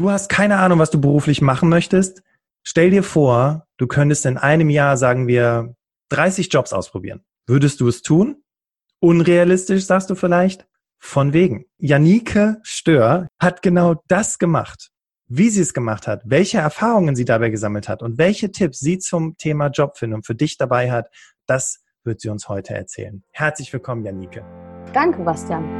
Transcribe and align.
Du 0.00 0.10
hast 0.10 0.30
keine 0.30 0.56
Ahnung, 0.56 0.78
was 0.78 0.90
du 0.90 0.98
beruflich 0.98 1.42
machen 1.42 1.68
möchtest. 1.68 2.22
Stell 2.62 2.88
dir 2.88 3.02
vor, 3.02 3.66
du 3.76 3.86
könntest 3.86 4.24
in 4.24 4.38
einem 4.38 4.70
Jahr, 4.70 4.96
sagen 4.96 5.26
wir, 5.26 5.74
30 6.08 6.50
Jobs 6.50 6.72
ausprobieren. 6.72 7.20
Würdest 7.46 7.82
du 7.82 7.88
es 7.88 8.00
tun? 8.00 8.42
Unrealistisch, 9.00 9.84
sagst 9.84 10.08
du 10.08 10.14
vielleicht? 10.14 10.66
Von 10.98 11.34
wegen. 11.34 11.66
Janike 11.76 12.56
Stör 12.62 13.28
hat 13.38 13.60
genau 13.60 14.02
das 14.08 14.38
gemacht. 14.38 14.88
Wie 15.26 15.50
sie 15.50 15.60
es 15.60 15.74
gemacht 15.74 16.06
hat, 16.06 16.22
welche 16.24 16.56
Erfahrungen 16.56 17.14
sie 17.14 17.26
dabei 17.26 17.50
gesammelt 17.50 17.86
hat 17.86 18.02
und 18.02 18.16
welche 18.16 18.50
Tipps 18.50 18.80
sie 18.80 18.98
zum 18.98 19.36
Thema 19.36 19.66
Jobfindung 19.66 20.22
für 20.22 20.34
dich 20.34 20.56
dabei 20.56 20.90
hat, 20.90 21.10
das 21.44 21.80
wird 22.04 22.22
sie 22.22 22.30
uns 22.30 22.48
heute 22.48 22.72
erzählen. 22.72 23.22
Herzlich 23.32 23.70
willkommen, 23.70 24.02
Janike. 24.06 24.46
Danke, 24.94 25.22
Bastian. 25.22 25.79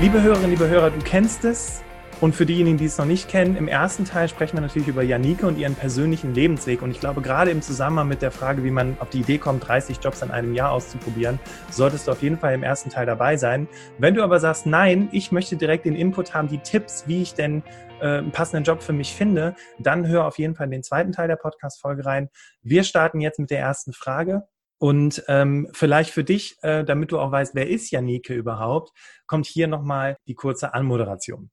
Liebe 0.00 0.22
Hörerinnen, 0.22 0.48
liebe 0.48 0.66
Hörer, 0.66 0.90
du 0.90 0.98
kennst 1.00 1.44
es. 1.44 1.82
Und 2.22 2.34
für 2.34 2.46
diejenigen, 2.46 2.78
die 2.78 2.86
es 2.86 2.96
noch 2.96 3.04
nicht 3.04 3.28
kennen, 3.28 3.54
im 3.54 3.68
ersten 3.68 4.06
Teil 4.06 4.30
sprechen 4.30 4.56
wir 4.56 4.62
natürlich 4.62 4.88
über 4.88 5.02
Janike 5.02 5.46
und 5.46 5.58
ihren 5.58 5.74
persönlichen 5.74 6.32
Lebensweg. 6.32 6.80
Und 6.80 6.90
ich 6.90 7.00
glaube, 7.00 7.20
gerade 7.20 7.50
im 7.50 7.60
Zusammenhang 7.60 8.08
mit 8.08 8.22
der 8.22 8.30
Frage, 8.30 8.64
wie 8.64 8.70
man 8.70 8.96
auf 8.98 9.10
die 9.10 9.20
Idee 9.20 9.36
kommt, 9.36 9.68
30 9.68 9.98
Jobs 10.02 10.22
in 10.22 10.30
einem 10.30 10.54
Jahr 10.54 10.72
auszuprobieren, 10.72 11.38
solltest 11.70 12.06
du 12.06 12.12
auf 12.12 12.22
jeden 12.22 12.38
Fall 12.38 12.54
im 12.54 12.62
ersten 12.62 12.88
Teil 12.88 13.04
dabei 13.04 13.36
sein. 13.36 13.68
Wenn 13.98 14.14
du 14.14 14.22
aber 14.22 14.40
sagst, 14.40 14.64
nein, 14.64 15.10
ich 15.12 15.32
möchte 15.32 15.56
direkt 15.56 15.84
den 15.84 15.96
Input 15.96 16.32
haben, 16.32 16.48
die 16.48 16.60
Tipps, 16.60 17.04
wie 17.06 17.20
ich 17.20 17.34
denn 17.34 17.62
äh, 18.00 18.06
einen 18.06 18.32
passenden 18.32 18.64
Job 18.64 18.82
für 18.82 18.94
mich 18.94 19.14
finde, 19.14 19.54
dann 19.78 20.06
hör 20.06 20.26
auf 20.26 20.38
jeden 20.38 20.54
Fall 20.54 20.64
in 20.64 20.72
den 20.72 20.82
zweiten 20.82 21.12
Teil 21.12 21.28
der 21.28 21.36
Podcast-Folge 21.36 22.06
rein. 22.06 22.30
Wir 22.62 22.84
starten 22.84 23.20
jetzt 23.20 23.38
mit 23.38 23.50
der 23.50 23.60
ersten 23.60 23.92
Frage. 23.92 24.44
Und 24.80 25.22
ähm, 25.28 25.68
vielleicht 25.72 26.10
für 26.10 26.24
dich, 26.24 26.56
äh, 26.62 26.84
damit 26.84 27.12
du 27.12 27.18
auch 27.18 27.30
weißt, 27.30 27.54
wer 27.54 27.68
ist 27.68 27.90
Janike 27.90 28.32
überhaupt, 28.32 28.92
kommt 29.26 29.44
hier 29.44 29.68
nochmal 29.68 30.16
die 30.26 30.34
kurze 30.34 30.72
Anmoderation. 30.72 31.50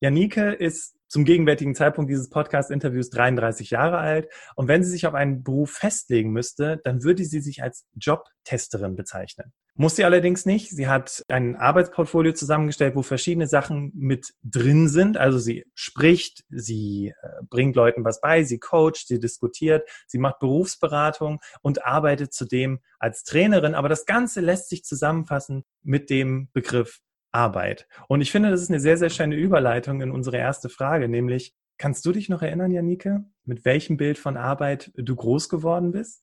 Janike 0.00 0.52
ist 0.52 0.96
zum 1.08 1.24
gegenwärtigen 1.24 1.74
Zeitpunkt 1.74 2.10
dieses 2.10 2.30
Podcast-Interviews 2.30 3.10
33 3.10 3.70
Jahre 3.70 3.98
alt. 3.98 4.28
Und 4.54 4.68
wenn 4.68 4.82
sie 4.82 4.90
sich 4.90 5.06
auf 5.06 5.14
einen 5.14 5.42
Beruf 5.42 5.72
festlegen 5.72 6.30
müsste, 6.30 6.80
dann 6.84 7.02
würde 7.02 7.24
sie 7.24 7.40
sich 7.40 7.62
als 7.62 7.84
Jobtesterin 7.96 8.96
bezeichnen. 8.96 9.52
Muss 9.74 9.96
sie 9.96 10.04
allerdings 10.04 10.46
nicht. 10.46 10.70
Sie 10.70 10.88
hat 10.88 11.24
ein 11.28 11.56
Arbeitsportfolio 11.56 12.32
zusammengestellt, 12.32 12.96
wo 12.96 13.02
verschiedene 13.02 13.46
Sachen 13.46 13.92
mit 13.94 14.34
drin 14.42 14.88
sind. 14.88 15.16
Also 15.16 15.38
sie 15.38 15.64
spricht, 15.74 16.44
sie 16.48 17.12
äh, 17.20 17.28
bringt 17.48 17.76
Leuten 17.76 18.04
was 18.04 18.20
bei, 18.20 18.42
sie 18.44 18.58
coacht, 18.58 19.06
sie 19.06 19.18
diskutiert, 19.18 19.88
sie 20.06 20.18
macht 20.18 20.38
Berufsberatung 20.38 21.40
und 21.60 21.84
arbeitet 21.84 22.32
zudem 22.32 22.80
als 22.98 23.24
Trainerin. 23.24 23.74
Aber 23.74 23.88
das 23.88 24.06
Ganze 24.06 24.40
lässt 24.40 24.68
sich 24.68 24.84
zusammenfassen 24.84 25.64
mit 25.82 26.08
dem 26.08 26.48
Begriff 26.52 27.00
Arbeit. 27.32 27.86
Und 28.08 28.20
ich 28.20 28.32
finde, 28.32 28.50
das 28.50 28.62
ist 28.62 28.70
eine 28.70 28.80
sehr, 28.80 28.96
sehr 28.96 29.10
schöne 29.10 29.36
Überleitung 29.36 30.00
in 30.00 30.10
unsere 30.10 30.36
erste 30.36 30.68
Frage, 30.68 31.08
nämlich, 31.08 31.54
kannst 31.78 32.04
du 32.04 32.12
dich 32.12 32.28
noch 32.28 32.42
erinnern, 32.42 32.72
Janike, 32.72 33.24
mit 33.44 33.64
welchem 33.64 33.96
Bild 33.96 34.18
von 34.18 34.36
Arbeit 34.36 34.92
du 34.96 35.16
groß 35.16 35.48
geworden 35.48 35.92
bist? 35.92 36.22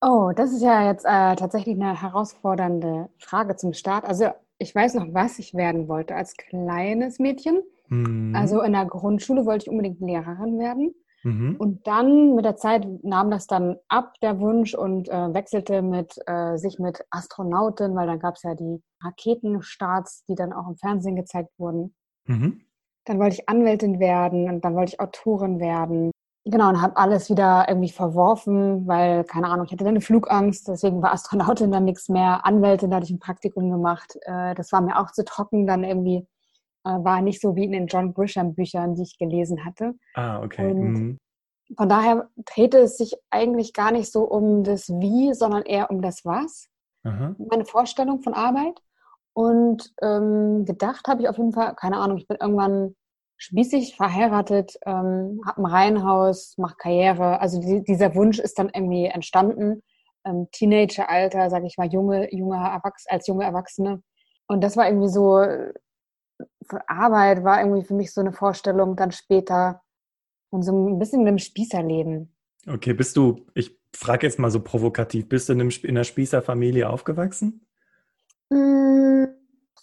Oh, 0.00 0.32
das 0.36 0.52
ist 0.52 0.62
ja 0.62 0.86
jetzt 0.86 1.04
äh, 1.04 1.34
tatsächlich 1.36 1.74
eine 1.74 2.00
herausfordernde 2.00 3.08
Frage 3.18 3.56
zum 3.56 3.72
Start. 3.72 4.04
Also 4.04 4.30
ich 4.58 4.74
weiß 4.74 4.94
noch, 4.94 5.06
was 5.12 5.38
ich 5.38 5.54
werden 5.54 5.88
wollte 5.88 6.14
als 6.14 6.36
kleines 6.36 7.18
Mädchen. 7.18 7.62
Mhm. 7.88 8.34
Also 8.36 8.62
in 8.62 8.72
der 8.72 8.84
Grundschule 8.84 9.46
wollte 9.46 9.64
ich 9.64 9.70
unbedingt 9.70 10.00
Lehrerin 10.00 10.58
werden. 10.58 10.94
Mhm. 11.22 11.56
Und 11.56 11.86
dann 11.86 12.34
mit 12.34 12.44
der 12.44 12.56
Zeit 12.56 12.86
nahm 13.02 13.30
das 13.30 13.46
dann 13.46 13.76
ab, 13.88 14.14
der 14.22 14.38
Wunsch, 14.40 14.74
und 14.74 15.08
äh, 15.08 15.34
wechselte 15.34 15.82
mit 15.82 16.18
äh, 16.26 16.56
sich 16.56 16.78
mit 16.78 17.04
Astronautin, 17.10 17.94
weil 17.94 18.06
dann 18.06 18.20
gab 18.20 18.36
es 18.36 18.42
ja 18.42 18.54
die 18.54 18.82
Raketenstarts, 19.02 20.24
die 20.26 20.34
dann 20.34 20.52
auch 20.52 20.68
im 20.68 20.76
Fernsehen 20.76 21.16
gezeigt 21.16 21.50
wurden. 21.58 21.94
Mhm. 22.26 22.62
Dann 23.04 23.18
wollte 23.18 23.36
ich 23.36 23.48
Anwältin 23.48 24.00
werden 24.00 24.48
und 24.48 24.64
dann 24.64 24.74
wollte 24.74 24.94
ich 24.94 25.00
Autorin 25.00 25.60
werden. 25.60 26.10
Genau, 26.44 26.68
und 26.68 26.80
habe 26.80 26.96
alles 26.96 27.28
wieder 27.28 27.66
irgendwie 27.68 27.90
verworfen, 27.90 28.86
weil, 28.86 29.24
keine 29.24 29.48
Ahnung, 29.48 29.66
ich 29.66 29.72
hatte 29.72 29.82
dann 29.82 29.94
eine 29.94 30.00
Flugangst, 30.00 30.68
deswegen 30.68 31.02
war 31.02 31.12
Astronautin 31.12 31.72
dann 31.72 31.84
nichts 31.84 32.08
mehr. 32.08 32.46
Anwältin, 32.46 32.90
da 32.90 32.96
hatte 32.96 33.06
ich 33.06 33.10
ein 33.10 33.18
Praktikum 33.18 33.70
gemacht. 33.72 34.16
Äh, 34.22 34.54
das 34.54 34.70
war 34.70 34.80
mir 34.80 35.00
auch 35.00 35.10
zu 35.10 35.24
trocken, 35.24 35.66
dann 35.66 35.82
irgendwie 35.82 36.24
war 36.88 37.20
nicht 37.22 37.40
so 37.40 37.56
wie 37.56 37.64
in 37.64 37.72
den 37.72 37.86
John 37.86 38.14
Grisham 38.14 38.54
Büchern, 38.54 38.94
die 38.94 39.02
ich 39.02 39.18
gelesen 39.18 39.64
hatte. 39.64 39.94
Ah, 40.14 40.42
okay. 40.42 40.70
Und 40.70 40.92
mhm. 40.92 41.18
von 41.76 41.88
daher 41.88 42.28
drehte 42.44 42.78
es 42.78 42.96
sich 42.96 43.14
eigentlich 43.30 43.72
gar 43.72 43.90
nicht 43.90 44.10
so 44.10 44.22
um 44.22 44.64
das 44.64 44.88
Wie, 44.88 45.34
sondern 45.34 45.62
eher 45.62 45.90
um 45.90 46.02
das 46.02 46.24
Was. 46.24 46.68
Aha. 47.04 47.34
Meine 47.38 47.64
Vorstellung 47.64 48.20
von 48.20 48.34
Arbeit. 48.34 48.80
Und 49.32 49.92
ähm, 50.00 50.64
gedacht 50.64 51.06
habe 51.08 51.22
ich 51.22 51.28
auf 51.28 51.36
jeden 51.36 51.52
Fall, 51.52 51.74
keine 51.74 51.98
Ahnung, 51.98 52.16
ich 52.16 52.26
bin 52.26 52.38
irgendwann 52.40 52.94
spießig 53.36 53.96
verheiratet, 53.96 54.78
ähm, 54.86 55.40
habe 55.46 55.60
ein 55.60 55.66
Reihenhaus, 55.66 56.56
mache 56.56 56.76
Karriere. 56.76 57.40
Also 57.40 57.60
die, 57.60 57.84
dieser 57.84 58.14
Wunsch 58.14 58.38
ist 58.38 58.58
dann 58.58 58.70
irgendwie 58.72 59.06
entstanden. 59.06 59.82
Ähm, 60.24 60.48
Teenageralter, 60.52 61.50
sage 61.50 61.66
ich 61.66 61.76
mal, 61.76 61.88
junge, 61.88 62.34
junge 62.34 62.56
Erwachs 62.56 63.04
als 63.08 63.26
junge 63.26 63.44
Erwachsene. 63.44 64.02
Und 64.48 64.62
das 64.64 64.76
war 64.76 64.86
irgendwie 64.86 65.08
so, 65.08 65.44
Arbeit 66.86 67.44
war 67.44 67.60
irgendwie 67.60 67.84
für 67.84 67.94
mich 67.94 68.12
so 68.12 68.20
eine 68.20 68.32
Vorstellung 68.32 68.96
dann 68.96 69.12
später 69.12 69.82
und 70.50 70.62
so 70.62 70.72
ein 70.72 70.98
bisschen 70.98 71.22
mit 71.22 71.28
dem 71.28 71.38
Spießerleben. 71.38 72.34
Okay, 72.68 72.92
bist 72.92 73.16
du, 73.16 73.46
ich 73.54 73.78
frage 73.94 74.26
jetzt 74.26 74.38
mal 74.38 74.50
so 74.50 74.60
provokativ, 74.60 75.28
bist 75.28 75.48
du 75.48 75.52
in, 75.52 75.60
einem, 75.60 75.70
in 75.82 75.90
einer 75.90 76.04
Spießerfamilie 76.04 76.88
aufgewachsen? 76.88 77.66
Mmh 78.50 78.86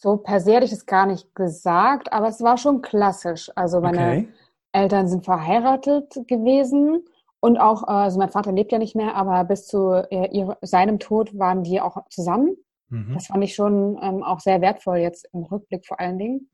so 0.04 0.18
per 0.18 0.42
se 0.42 0.54
hätte 0.54 0.66
ich 0.66 0.74
es 0.74 0.86
gar 0.86 1.06
nicht 1.06 1.34
gesagt, 1.34 2.12
aber 2.12 2.28
es 2.28 2.42
war 2.42 2.58
schon 2.58 2.82
klassisch. 2.82 3.50
Also 3.56 3.80
meine 3.80 3.98
okay. 4.00 4.28
Eltern 4.74 5.08
sind 5.08 5.24
verheiratet 5.24 6.14
gewesen 6.28 7.06
und 7.40 7.58
auch, 7.58 7.84
äh, 7.84 7.92
also 7.92 8.20
mein 8.20 8.30
Vater 8.30 8.52
lebt 8.52 8.74
ja 8.74 8.80
nicht 8.80 8.96
mehr, 8.96 9.16
aber 9.16 9.46
bis 9.46 9.66
zu 9.66 10.06
äh, 10.12 10.46
seinem 10.62 11.00
Tod 11.00 11.40
waren 11.40 11.64
die 11.64 11.80
auch 11.80 11.98
zusammen. 12.10 12.58
Mhm. 12.94 13.14
Das 13.16 13.28
fand 13.28 13.44
ich 13.44 13.56
schon 13.56 13.98
ähm, 14.02 14.24
auch 14.24 14.40
sehr 14.40 14.62
wertvoll 14.62 14.98
jetzt 14.98 15.28
im 15.34 15.44
Rückblick 15.44 15.86
vor 15.86 16.00
allen 16.00 16.20
Dingen. 16.20 16.50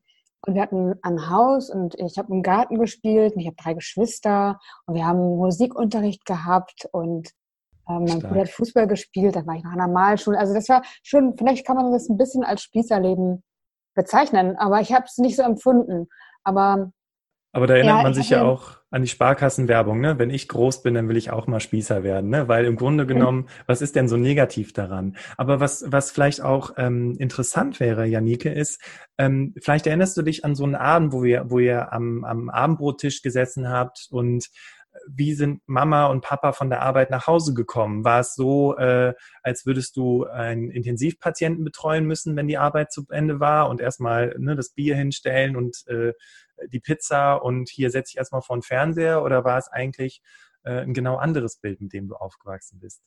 Und 0.46 0.56
wir 0.56 0.62
hatten 0.62 0.96
ein 1.02 1.30
Haus 1.30 1.70
und 1.70 1.96
ich 2.00 2.18
habe 2.18 2.32
im 2.34 2.44
Garten 2.44 2.80
gespielt 2.80 3.36
und 3.36 3.42
ich 3.42 3.48
habe 3.48 3.58
drei 3.58 3.74
Geschwister 3.74 4.58
und 4.86 4.96
wir 4.96 5.06
haben 5.06 5.20
Musikunterricht 5.20 6.24
gehabt 6.24 6.88
und 6.94 7.32
ähm, 7.90 8.06
mein 8.06 8.20
Bruder 8.20 8.42
hat 8.42 8.50
Fußball 8.50 8.88
gespielt, 8.88 9.36
da 9.36 9.46
war 9.46 9.56
ich 9.56 9.64
noch 9.66 9.72
an 9.72 9.80
der 9.80 9.88
Malschule. 9.90 10.40
Also 10.40 10.54
das 10.54 10.70
war 10.70 10.82
schon, 11.04 11.36
vielleicht 11.38 11.68
kann 11.68 11.76
man 11.76 11.92
das 11.92 12.08
ein 12.08 12.18
bisschen 12.18 12.46
als 12.46 12.62
Spießerleben 12.62 13.44
bezeichnen, 13.96 14.56
aber 14.56 14.80
ich 14.80 14.94
habe 14.94 15.06
es 15.06 15.18
nicht 15.18 15.36
so 15.36 15.44
empfunden. 15.44 16.08
Aber 16.46 16.94
aber 17.52 17.66
da 17.68 17.76
erinnert 17.76 17.98
ja, 17.98 18.04
man 18.04 18.14
sich 18.14 18.30
ja 18.30 18.44
auch 18.44 18.78
an 18.92 19.02
die 19.02 19.08
Sparkassenwerbung, 19.08 20.00
ne? 20.00 20.20
Wenn 20.20 20.30
ich 20.30 20.48
groß 20.48 20.84
bin, 20.84 20.94
dann 20.94 21.10
will 21.10 21.18
ich 21.18 21.32
auch 21.32 21.48
mal 21.48 21.60
Spießer 21.60 22.04
werden, 22.04 22.30
ne? 22.30 22.48
Weil 22.48 22.66
im 22.66 22.76
Grunde 22.76 23.06
genommen, 23.06 23.48
was 23.66 23.82
ist 23.82 23.96
denn 23.96 24.08
so 24.08 24.18
negativ 24.18 24.74
daran? 24.74 25.16
Aber 25.38 25.60
was, 25.60 25.86
was 25.88 26.12
vielleicht 26.12 26.42
auch 26.42 26.72
ähm, 26.78 27.16
interessant 27.18 27.80
wäre, 27.80 28.06
Janike, 28.06 28.52
ist, 28.52 28.82
ähm, 29.18 29.54
vielleicht 29.62 29.88
erinnerst 29.88 30.18
du 30.18 30.22
dich 30.22 30.46
an 30.46 30.56
so 30.56 30.64
einen 30.64 30.76
Abend, 30.76 31.14
wo 31.14 31.24
wir, 31.24 31.50
wo 31.50 31.60
ihr 31.60 31.92
am, 31.94 32.24
am 32.24 32.50
Abendbrottisch 32.50 33.22
gesessen 33.22 33.70
habt 33.70 34.08
und 34.12 34.50
wie 35.08 35.34
sind 35.34 35.62
Mama 35.66 36.08
und 36.08 36.22
Papa 36.22 36.52
von 36.52 36.70
der 36.70 36.82
Arbeit 36.82 37.10
nach 37.10 37.28
Hause 37.28 37.54
gekommen? 37.54 38.04
War 38.04 38.20
es 38.20 38.36
so, 38.36 38.78
äh, 38.78 39.14
als 39.44 39.66
würdest 39.66 39.96
du 39.98 40.26
einen 40.26 40.70
Intensivpatienten 40.70 41.64
betreuen 41.64 42.06
müssen, 42.06 42.36
wenn 42.36 42.48
die 42.48 42.58
Arbeit 42.58 42.92
zu 42.92 43.06
Ende 43.10 43.40
war 43.40 43.70
und 43.70 43.82
erstmal 43.82 44.36
ne, 44.38 44.56
das 44.56 44.72
Bier 44.72 44.96
hinstellen 44.96 45.56
und 45.56 45.88
äh, 45.88 46.14
die 46.68 46.80
Pizza 46.80 47.36
und 47.36 47.70
hier 47.70 47.90
setze 47.90 48.12
ich 48.12 48.18
erstmal 48.18 48.42
vor 48.42 48.58
den 48.58 48.62
Fernseher 48.62 49.24
oder 49.24 49.44
war 49.44 49.58
es 49.58 49.68
eigentlich 49.68 50.22
äh, 50.64 50.82
ein 50.82 50.94
genau 50.94 51.18
anderes 51.18 51.58
Bild, 51.58 51.82
mit 51.82 51.94
dem 51.94 52.08
du 52.08 52.16
aufgewachsen 52.16 52.80
bist? 52.80 53.02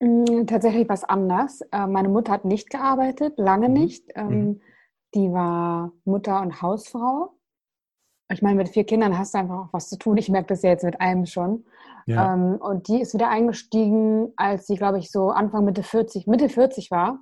Mm, 0.00 0.46
tatsächlich 0.46 0.88
was 0.88 1.04
anders. 1.04 1.60
Äh, 1.72 1.86
meine 1.86 2.08
Mutter 2.08 2.32
hat 2.32 2.44
nicht 2.44 2.70
gearbeitet, 2.70 3.34
lange 3.36 3.68
mhm. 3.68 3.74
nicht. 3.74 4.04
Ähm, 4.14 4.28
mhm. 4.28 4.60
Die 5.14 5.32
war 5.32 5.92
Mutter 6.04 6.40
und 6.40 6.60
Hausfrau 6.62 7.38
ich 8.30 8.42
meine, 8.42 8.56
mit 8.56 8.68
vier 8.68 8.84
Kindern 8.84 9.18
hast 9.18 9.34
du 9.34 9.38
einfach 9.38 9.58
auch 9.58 9.72
was 9.72 9.88
zu 9.88 9.96
tun. 9.96 10.16
Ich 10.18 10.28
merke 10.28 10.48
das 10.48 10.62
ja 10.62 10.70
jetzt 10.70 10.84
mit 10.84 11.00
einem 11.00 11.24
schon. 11.24 11.64
Ja. 12.06 12.34
Ähm, 12.34 12.56
und 12.56 12.88
die 12.88 13.00
ist 13.00 13.14
wieder 13.14 13.30
eingestiegen, 13.30 14.32
als 14.36 14.66
sie, 14.66 14.76
glaube 14.76 14.98
ich, 14.98 15.10
so 15.10 15.30
Anfang 15.30 15.64
Mitte 15.64 15.82
40, 15.82 16.26
Mitte 16.26 16.48
40 16.48 16.90
war. 16.90 17.20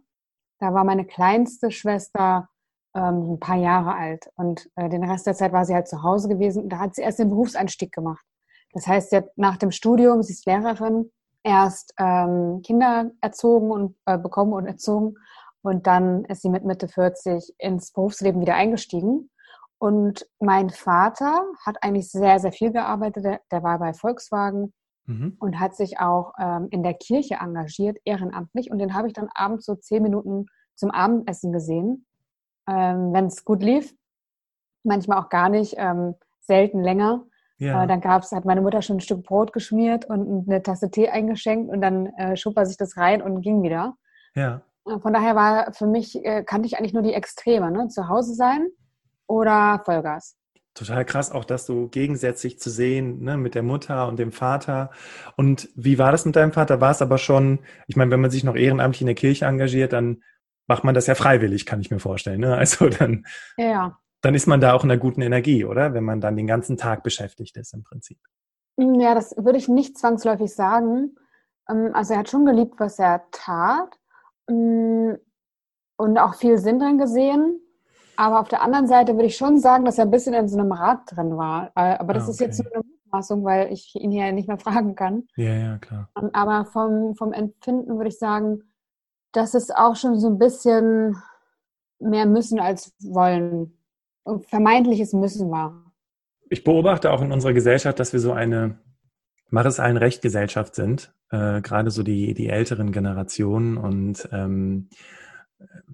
Da 0.59 0.75
war 0.75 0.85
meine 0.85 1.05
kleinste 1.05 1.71
Schwester 1.71 2.49
ähm, 2.97 3.35
ein 3.35 3.41
paar 3.41 3.57
Jahre 3.57 3.95
alt. 3.95 4.31
Und 4.37 4.69
äh, 4.75 4.89
den 4.89 5.05
Rest 5.05 5.27
der 5.27 5.35
Zeit 5.35 5.53
war 5.53 5.65
sie 5.65 5.75
halt 5.75 5.87
zu 5.87 6.03
Hause 6.03 6.29
gewesen. 6.29 6.65
Und 6.65 6.71
da 6.71 6.79
hat 6.79 6.95
sie 6.95 7.03
erst 7.03 7.19
den 7.19 7.29
Berufseinstieg 7.29 7.93
gemacht. 7.93 8.25
Das 8.73 8.87
heißt, 8.87 9.11
sie 9.11 9.17
hat 9.17 9.29
nach 9.37 9.57
dem 9.59 9.71
Studium, 9.71 10.23
sie 10.23 10.33
ist 10.33 10.47
Lehrerin, 10.47 11.11
erst 11.43 11.95
ähm, 11.99 12.63
Kinder 12.65 13.11
erzogen 13.21 13.71
und 13.71 13.97
äh, 14.07 14.19
bekommen 14.19 14.55
und 14.55 14.67
erzogen. 14.67 15.15
Und 15.63 15.87
dann 15.87 16.25
ist 16.25 16.43
sie 16.43 16.49
mit 16.49 16.65
Mitte 16.65 16.89
40 16.89 17.55
ins 17.59 17.93
Berufsleben 17.93 18.41
wieder 18.41 18.55
eingestiegen. 18.55 19.31
Und 19.79 20.27
mein 20.41 20.71
Vater 20.71 21.45
hat 21.65 21.77
eigentlich 21.83 22.11
sehr, 22.11 22.39
sehr 22.39 22.53
viel 22.53 22.73
gearbeitet. 22.73 23.25
Der, 23.25 23.41
der 23.51 23.63
war 23.63 23.79
bei 23.79 23.93
Volkswagen 23.93 24.73
mhm. 25.07 25.37
und 25.39 25.61
hat 25.61 25.77
sich 25.77 25.99
auch 25.99 26.33
ähm, 26.41 26.69
in 26.71 26.83
der 26.83 26.95
Kirche 26.95 27.37
engagiert, 27.41 27.99
ehrenamtlich. 28.05 28.71
Und 28.71 28.79
den 28.79 28.95
habe 28.95 29.09
ich 29.09 29.13
dann 29.13 29.29
abends 29.35 29.67
so 29.67 29.75
zehn 29.75 30.03
Minuten 30.03 30.47
zum 30.77 30.91
Abendessen 30.91 31.53
gesehen 31.53 32.06
ähm, 32.69 33.13
wenn 33.13 33.27
es 33.27 33.45
gut 33.45 33.63
lief. 33.63 33.95
Manchmal 34.85 35.19
auch 35.19 35.29
gar 35.29 35.49
nicht, 35.49 35.75
ähm, 35.79 36.15
selten 36.41 36.83
länger. 36.83 37.25
Ja. 37.59 37.85
Äh, 37.85 37.87
dann 37.87 38.01
gab's, 38.01 38.33
hat 38.33 38.45
meine 38.45 38.61
Mutter 38.61 38.83
schon 38.83 38.97
ein 38.97 39.01
Stück 39.01 39.25
Brot 39.25 39.53
geschmiert 39.53 40.05
und 40.05 40.49
eine 40.49 40.63
Tasse 40.63 40.91
Tee 40.91 41.09
eingeschenkt 41.09 41.71
und 41.71 41.81
dann 41.81 42.07
äh, 42.17 42.37
schob 42.37 42.57
er 42.57 42.67
sich 42.67 42.77
das 42.77 42.97
rein 42.97 43.23
und 43.23 43.41
ging 43.43 43.63
wieder. 43.63 43.97
Ja. 44.35 44.63
Äh, 44.87 44.99
von 44.99 45.13
daher 45.13 45.35
war 45.35 45.73
für 45.73 45.87
mich, 45.87 46.25
äh, 46.25 46.45
kannte 46.45 46.67
ich 46.67 46.79
eigentlich 46.79 46.93
nur 46.93 47.03
die 47.03 47.15
Extreme, 47.15 47.71
ne? 47.71 47.89
Zu 47.89 48.09
Hause 48.09 48.35
sein 48.35 48.69
oder 49.27 49.83
Vollgas. 49.85 50.37
Total 50.75 51.07
krass, 51.07 51.33
auch 51.33 51.47
das 51.47 51.65
so 51.65 51.89
gegensätzlich 51.89 52.59
zu 52.59 52.69
sehen, 52.69 53.23
ne, 53.23 53.39
mit 53.39 53.55
der 53.55 53.63
Mutter 53.63 54.09
und 54.09 54.19
dem 54.19 54.31
Vater. 54.31 54.91
Und 55.35 55.71
wie 55.75 55.99
war 55.99 56.13
das 56.13 56.27
mit 56.27 56.37
deinem 56.37 56.53
Vater? 56.53 56.83
War 56.83 56.91
es 56.91 57.01
aber 57.01 57.17
schon, 57.17 57.61
ich 57.87 57.97
meine, 57.97 58.11
wenn 58.11 58.21
man 58.21 58.31
sich 58.31 58.45
noch 58.45 58.57
ehrenamtlich 58.57 59.01
in 59.01 59.07
der 59.07 59.17
Kirche 59.17 59.47
engagiert, 59.47 59.95
dann 59.95 60.23
macht 60.67 60.85
man 60.85 60.95
das 60.95 61.07
ja 61.07 61.15
freiwillig, 61.15 61.67
kann 61.67 61.81
ich 61.81 61.91
mir 61.91 61.99
vorstellen. 61.99 62.41
Ne? 62.41 62.57
Also 62.57 62.89
dann, 62.89 63.27
ja. 63.57 63.99
dann 64.21 64.35
ist 64.35 64.47
man 64.47 64.61
da 64.61 64.73
auch 64.73 64.85
in 64.85 64.91
einer 64.91 65.01
guten 65.01 65.23
Energie, 65.23 65.65
oder? 65.65 65.95
Wenn 65.95 66.05
man 66.05 66.21
dann 66.21 66.37
den 66.37 66.47
ganzen 66.47 66.77
Tag 66.77 67.03
beschäftigt 67.03 67.57
ist 67.57 67.75
im 67.75 67.83
Prinzip. 67.83 68.19
Mm, 68.77 69.01
ja, 69.01 69.15
das 69.15 69.35
würde 69.37 69.59
ich 69.59 69.69
nicht 69.69 69.99
zwangsläufig 69.99 70.55
sagen. 70.55 71.17
Ähm, 71.69 71.91
also 71.93 72.15
er 72.15 72.21
hat 72.21 72.31
schon 72.31 72.47
geliebt, 72.47 72.75
was 72.79 72.99
er 72.99 73.25
tat 73.31 73.99
mm, 74.49 75.13
und 75.97 76.19
auch 76.19 76.35
viel 76.35 76.59
Sinn 76.59 76.79
drin 76.79 76.99
gesehen. 76.99 77.61
Aber 78.17 78.41
auf 78.41 78.49
der 78.49 78.63
anderen 78.63 78.87
Seite 78.87 79.15
würde 79.15 79.27
ich 79.27 79.37
schon 79.37 79.59
sagen, 79.59 79.85
dass 79.85 79.99
er 79.99 80.05
ein 80.05 80.11
bisschen 80.11 80.35
in 80.35 80.49
so 80.49 80.59
einem 80.59 80.73
Rad 80.73 81.01
drin 81.07 81.37
war. 81.37 81.71
Äh, 81.75 81.99
aber 81.99 82.15
das 82.15 82.25
ah, 82.25 82.27
okay. 82.27 82.33
ist 82.33 82.41
jetzt 82.41 82.65
nur 82.65 82.75
eine 82.75 82.83
Mutmaßung, 82.85 83.45
weil 83.45 83.73
ich 83.73 83.95
ihn 83.95 84.11
hier 84.11 84.33
nicht 84.33 84.49
mehr 84.49 84.59
fragen 84.59 84.95
kann. 84.95 85.25
Ja, 85.37 85.55
ja, 85.55 85.79
klar. 85.79 86.09
Ähm, 86.21 86.31
aber 86.33 86.65
vom, 86.65 87.15
vom 87.15 87.33
Empfinden 87.33 87.97
würde 87.97 88.09
ich 88.09 88.19
sagen, 88.19 88.63
dass 89.37 89.55
es 89.55 89.71
auch 89.71 89.97
schon 89.97 90.19
so 90.19 90.29
ein 90.29 90.39
bisschen 90.39 91.17
mehr 91.99 92.27
müssen 92.27 92.59
als 92.59 92.95
wollen. 93.01 93.79
Vermeintliches 94.49 95.13
Müssen 95.13 95.51
war. 95.51 95.93
Ich 96.49 96.65
beobachte 96.65 97.13
auch 97.13 97.23
in 97.23 97.33
unserer 97.33 97.53
Gesellschaft, 97.53 98.01
dass 98.01 98.13
wir 98.13 98.21
so 98.21 98.33
eine 98.33 98.79
Mach 99.49 99.65
es 99.65 99.79
allen 99.79 99.97
Recht 99.97 100.23
Gesellschaft 100.23 100.75
sind, 100.75 101.15
äh, 101.31 101.61
gerade 101.61 101.91
so 101.91 102.03
die, 102.03 102.35
die 102.35 102.49
älteren 102.49 102.91
Generationen. 102.91 103.77
Und 103.77 104.29
ähm, 104.33 104.89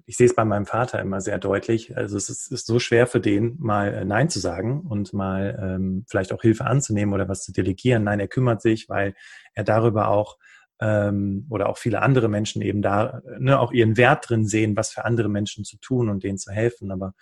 ich 0.07 0.17
sehe 0.17 0.25
es 0.25 0.35
bei 0.35 0.43
meinem 0.43 0.65
Vater 0.65 0.99
immer 0.99 1.21
sehr 1.21 1.37
deutlich. 1.37 1.95
Also 1.95 2.17
es 2.17 2.29
ist, 2.29 2.51
ist 2.51 2.65
so 2.65 2.79
schwer 2.79 3.05
für 3.05 3.19
den, 3.19 3.57
mal 3.59 3.93
äh, 3.93 4.05
Nein 4.05 4.29
zu 4.29 4.39
sagen 4.39 4.81
und 4.81 5.13
mal 5.13 5.57
ähm, 5.61 6.05
vielleicht 6.09 6.33
auch 6.33 6.41
Hilfe 6.41 6.65
anzunehmen 6.65 7.13
oder 7.13 7.29
was 7.29 7.43
zu 7.43 7.53
delegieren. 7.53 8.05
Nein, 8.05 8.19
er 8.19 8.27
kümmert 8.27 8.61
sich, 8.63 8.89
weil 8.89 9.13
er 9.53 9.63
darüber 9.63 10.07
auch 10.07 10.39
ähm, 10.79 11.47
oder 11.49 11.69
auch 11.69 11.77
viele 11.77 12.01
andere 12.01 12.27
Menschen 12.27 12.61
eben 12.61 12.81
da 12.81 13.21
ne, 13.37 13.59
auch 13.59 13.71
ihren 13.71 13.97
Wert 13.97 14.29
drin 14.29 14.45
sehen, 14.45 14.75
was 14.75 14.91
für 14.91 15.05
andere 15.05 15.29
Menschen 15.29 15.63
zu 15.63 15.77
tun 15.77 16.09
und 16.09 16.23
denen 16.23 16.37
zu 16.37 16.51
helfen. 16.51 16.91
Aber 16.91 17.13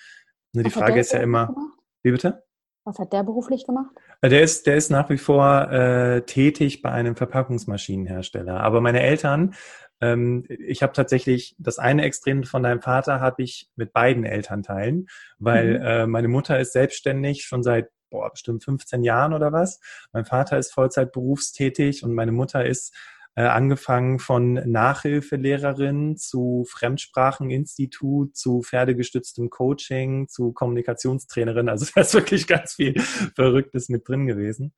ne, 0.54 0.64
die 0.64 0.70
Frage 0.70 1.00
ist 1.00 1.14
ja 1.14 1.20
immer, 1.20 1.48
gemacht? 1.48 1.78
wie 2.04 2.12
bitte? 2.12 2.44
Was 2.84 2.98
hat 2.98 3.14
der 3.14 3.24
beruflich 3.24 3.66
gemacht? 3.66 3.92
Äh, 4.22 4.30
der 4.30 4.42
ist, 4.42 4.66
der 4.66 4.76
ist 4.76 4.90
nach 4.90 5.10
wie 5.10 5.18
vor 5.18 5.72
äh, 5.72 6.22
tätig 6.24 6.82
bei 6.82 6.92
einem 6.92 7.16
Verpackungsmaschinenhersteller. 7.16 8.60
Aber 8.60 8.82
meine 8.82 9.02
Eltern, 9.02 9.54
ähm, 10.02 10.46
ich 10.48 10.82
habe 10.82 10.94
tatsächlich 10.94 11.56
das 11.60 11.78
eine 11.78 12.04
Extrem 12.04 12.44
von 12.44 12.64
deinem 12.64 12.82
Vater 12.82 13.20
habe 13.20 13.44
ich 13.44 13.70
mit 13.76 13.94
beiden 13.94 14.26
Elternteilen, 14.26 15.08
weil 15.38 15.80
mhm. 15.80 15.86
äh, 15.86 16.08
meine 16.08 16.28
Mutter 16.28 16.60
ist 16.60 16.74
selbstständig 16.74 17.44
schon 17.46 17.62
seit 17.62 17.90
boah, 18.10 18.32
bestimmt 18.32 18.64
15 18.64 19.04
Jahren 19.04 19.34
oder 19.34 19.52
was. 19.52 19.80
Mein 20.12 20.26
Vater 20.26 20.58
ist 20.58 20.74
Vollzeit 20.74 21.12
berufstätig 21.12 22.04
und 22.04 22.14
meine 22.14 22.32
Mutter 22.32 22.66
ist 22.66 22.96
äh, 23.36 23.44
angefangen 23.44 24.20
von 24.20 24.54
Nachhilfelehrerin 24.54 26.18
zu 26.18 26.66
Fremdspracheninstitut, 26.70 28.36
zu 28.36 28.62
pferdegestütztem 28.62 29.50
Coaching, 29.50 30.28
zu 30.28 30.52
Kommunikationstrainerin. 30.52 31.70
Also 31.70 31.86
da 31.96 32.02
ist 32.02 32.14
wirklich 32.14 32.48
ganz 32.48 32.74
viel 32.74 33.00
Verrücktes 33.36 33.90
mit 33.90 34.08
drin 34.08 34.28
gewesen. 34.28 34.74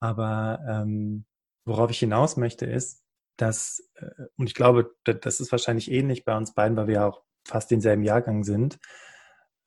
Aber 0.00 0.60
ähm, 0.68 1.26
worauf 1.66 1.90
ich 1.90 1.98
hinaus 1.98 2.36
möchte, 2.36 2.66
ist, 2.66 3.02
dass, 3.36 3.82
äh, 3.96 4.06
und 4.36 4.46
ich 4.46 4.54
glaube, 4.54 4.94
das 5.04 5.40
ist 5.40 5.52
wahrscheinlich 5.52 5.90
ähnlich 5.90 6.24
bei 6.24 6.36
uns 6.36 6.54
beiden, 6.54 6.76
weil 6.76 6.86
wir 6.86 6.94
ja 6.94 7.06
auch 7.06 7.22
fast 7.46 7.70
denselben 7.70 8.04
Jahrgang 8.04 8.42
sind, 8.44 8.78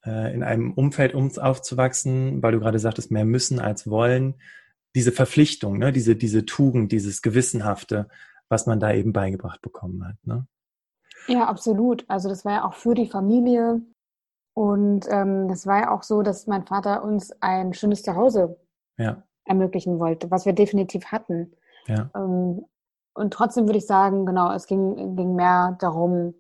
äh, 0.03 0.33
in 0.33 0.43
einem 0.43 0.73
Umfeld 0.73 1.13
um 1.13 1.31
aufzuwachsen, 1.37 2.41
weil 2.41 2.53
du 2.53 2.59
gerade 2.59 2.79
sagtest, 2.79 3.11
mehr 3.11 3.25
müssen 3.25 3.59
als 3.59 3.89
wollen, 3.89 4.41
diese 4.95 5.11
Verpflichtung, 5.11 5.77
ne, 5.77 5.91
diese, 5.91 6.15
diese 6.15 6.45
Tugend, 6.45 6.91
dieses 6.91 7.21
Gewissenhafte, 7.21 8.09
was 8.51 8.67
man 8.67 8.79
da 8.79 8.91
eben 8.91 9.13
beigebracht 9.13 9.61
bekommen 9.61 10.05
hat. 10.05 10.15
Ne? 10.23 10.45
Ja, 11.27 11.45
absolut. 11.47 12.05
Also 12.07 12.29
das 12.29 12.45
war 12.45 12.51
ja 12.51 12.65
auch 12.65 12.73
für 12.73 12.93
die 12.93 13.07
Familie. 13.07 13.81
Und 14.53 15.07
ähm, 15.09 15.47
das 15.47 15.65
war 15.65 15.79
ja 15.79 15.91
auch 15.91 16.03
so, 16.03 16.21
dass 16.21 16.47
mein 16.47 16.65
Vater 16.65 17.03
uns 17.03 17.31
ein 17.39 17.73
schönes 17.73 18.03
Zuhause 18.03 18.59
ja. 18.97 19.23
ermöglichen 19.45 19.99
wollte, 19.99 20.29
was 20.29 20.45
wir 20.45 20.53
definitiv 20.53 21.05
hatten. 21.05 21.53
Ja. 21.87 22.11
Ähm, 22.15 22.65
und 23.13 23.33
trotzdem 23.33 23.65
würde 23.67 23.77
ich 23.77 23.87
sagen, 23.87 24.25
genau, 24.25 24.53
es 24.53 24.67
ging, 24.67 25.15
ging 25.15 25.35
mehr 25.35 25.77
darum, 25.79 26.33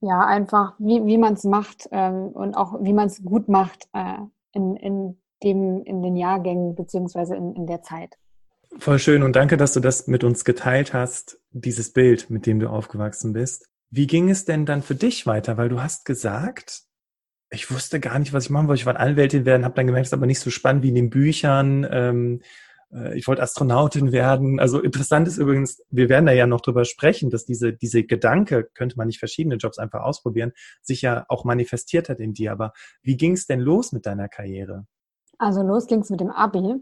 ja, 0.00 0.26
einfach, 0.26 0.74
wie, 0.78 1.04
wie 1.06 1.18
man 1.18 1.34
es 1.34 1.44
macht 1.44 1.88
ähm, 1.92 2.28
und 2.28 2.56
auch 2.56 2.82
wie 2.82 2.92
man 2.92 3.06
es 3.06 3.24
gut 3.24 3.48
macht 3.48 3.88
äh, 3.92 4.18
in, 4.52 4.76
in, 4.76 5.20
dem, 5.44 5.84
in 5.84 6.02
den 6.02 6.16
Jahrgängen 6.16 6.74
beziehungsweise 6.74 7.36
in, 7.36 7.54
in 7.54 7.66
der 7.66 7.82
Zeit. 7.82 8.18
Voll 8.78 8.98
schön 8.98 9.22
und 9.22 9.36
danke, 9.36 9.56
dass 9.56 9.74
du 9.74 9.80
das 9.80 10.08
mit 10.08 10.24
uns 10.24 10.44
geteilt 10.44 10.92
hast, 10.92 11.41
dieses 11.52 11.92
Bild, 11.92 12.30
mit 12.30 12.46
dem 12.46 12.60
du 12.60 12.68
aufgewachsen 12.68 13.32
bist. 13.32 13.68
Wie 13.90 14.06
ging 14.06 14.30
es 14.30 14.44
denn 14.44 14.66
dann 14.66 14.82
für 14.82 14.94
dich 14.94 15.26
weiter? 15.26 15.56
Weil 15.56 15.68
du 15.68 15.82
hast 15.82 16.04
gesagt, 16.04 16.82
ich 17.50 17.70
wusste 17.70 18.00
gar 18.00 18.18
nicht, 18.18 18.32
was 18.32 18.44
ich 18.44 18.50
machen 18.50 18.68
wollte. 18.68 18.80
Ich 18.80 18.86
wollte 18.86 19.00
Anwältin 19.00 19.44
werden, 19.44 19.64
habe 19.64 19.74
dann 19.74 19.86
gemerkt, 19.86 20.06
es 20.06 20.08
ist 20.08 20.14
aber 20.14 20.26
nicht 20.26 20.40
so 20.40 20.50
spannend 20.50 20.82
wie 20.82 20.88
in 20.88 20.94
den 20.94 21.10
Büchern. 21.10 21.86
Ähm, 21.90 22.40
äh, 22.92 23.16
ich 23.16 23.26
wollte 23.28 23.42
Astronautin 23.42 24.12
werden. 24.12 24.58
Also 24.58 24.80
interessant 24.80 25.28
ist 25.28 25.38
übrigens, 25.38 25.82
wir 25.90 26.08
werden 26.08 26.26
da 26.26 26.32
ja 26.32 26.46
noch 26.46 26.60
drüber 26.60 26.84
sprechen, 26.84 27.30
dass 27.30 27.44
diese, 27.44 27.72
diese 27.72 28.04
Gedanke, 28.04 28.68
könnte 28.74 28.96
man 28.96 29.06
nicht 29.06 29.18
verschiedene 29.18 29.56
Jobs 29.56 29.78
einfach 29.78 30.00
ausprobieren, 30.00 30.52
sich 30.80 31.02
ja 31.02 31.24
auch 31.28 31.44
manifestiert 31.44 32.08
hat 32.08 32.20
in 32.20 32.32
dir. 32.32 32.52
Aber 32.52 32.72
wie 33.02 33.16
ging 33.16 33.32
es 33.32 33.46
denn 33.46 33.60
los 33.60 33.92
mit 33.92 34.06
deiner 34.06 34.28
Karriere? 34.28 34.86
Also 35.38 35.62
los 35.62 35.86
ging 35.86 36.00
es 36.00 36.10
mit 36.10 36.20
dem 36.20 36.30
Abi. 36.30 36.80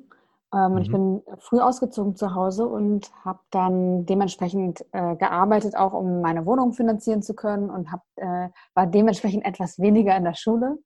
Ähm, 0.53 0.73
mhm. 0.73 0.79
Ich 0.79 0.91
bin 0.91 1.23
früh 1.39 1.61
ausgezogen 1.61 2.17
zu 2.17 2.35
Hause 2.35 2.67
und 2.67 3.11
habe 3.25 3.41
dann 3.51 4.05
dementsprechend 4.07 4.85
äh, 4.93 5.17
gearbeitet, 5.17 5.77
auch 5.77 5.93
um 5.93 6.21
meine 6.21 6.45
Wohnung 6.47 6.73
finanzieren 6.73 7.23
zu 7.23 7.35
können 7.35 7.71
und 7.71 7.93
hab, 7.93 8.03
äh, 8.17 8.49
war 8.75 8.87
dementsprechend 8.87 9.45
etwas 9.45 9.79
weniger 9.79 10.17
in 10.17 10.25
der 10.25 10.35
Schule 10.35 10.79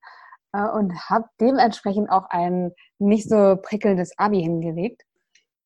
äh, 0.52 0.68
und 0.68 0.92
habe 1.08 1.26
dementsprechend 1.40 2.10
auch 2.10 2.26
ein 2.30 2.72
nicht 2.98 3.28
so 3.28 3.56
prickelndes 3.60 4.18
Abi 4.18 4.42
hingelegt. 4.42 5.02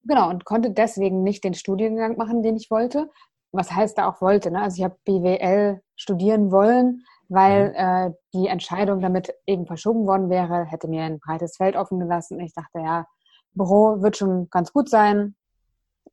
Genau, 0.05 0.31
und 0.31 0.45
konnte 0.45 0.71
deswegen 0.71 1.23
nicht 1.23 1.43
den 1.45 1.55
Studiengang 1.55 2.17
machen, 2.17 2.43
den 2.43 2.57
ich 2.57 2.71
wollte. 2.71 3.11
Was 3.53 3.73
heißt 3.73 3.99
da 3.99 4.09
auch 4.09 4.21
wollte? 4.21 4.51
Ne? 4.51 4.63
Also 4.63 4.79
ich 4.79 4.85
habe 4.85 4.97
BWL 5.05 5.81
studieren 5.97 6.53
wollen, 6.53 7.03
weil 7.29 7.71
mhm. 7.71 7.75
äh, 7.75 8.15
die 8.33 8.47
Entscheidung 8.47 9.01
damit 9.01 9.35
eben 9.47 9.67
verschoben 9.67 10.07
worden 10.07 10.31
wäre, 10.31 10.65
hätte 10.67 10.89
mir 10.89 11.03
ein 11.03 11.19
breites 11.19 11.57
Feld 11.57 11.77
offen 11.77 11.99
gelassen. 11.99 12.39
Und 12.39 12.45
ich 12.45 12.55
dachte, 12.55 12.79
ja, 12.79 13.07
Büro 13.55 14.03
wird 14.03 14.17
schon 14.17 14.49
ganz 14.51 14.73
gut 14.73 14.89
sein. 14.89 15.35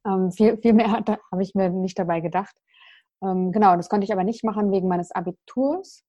Ähm, 0.05 0.31
viel, 0.31 0.57
viel 0.57 0.73
mehr 0.73 0.91
habe 1.31 1.41
ich 1.41 1.55
mir 1.55 1.69
nicht 1.69 1.97
dabei 1.97 2.19
gedacht. 2.21 2.55
Ähm, 3.23 3.51
genau, 3.51 3.75
das 3.75 3.89
konnte 3.89 4.05
ich 4.05 4.13
aber 4.13 4.23
nicht 4.23 4.43
machen 4.43 4.71
wegen 4.71 4.87
meines 4.87 5.11
Abiturs 5.11 6.03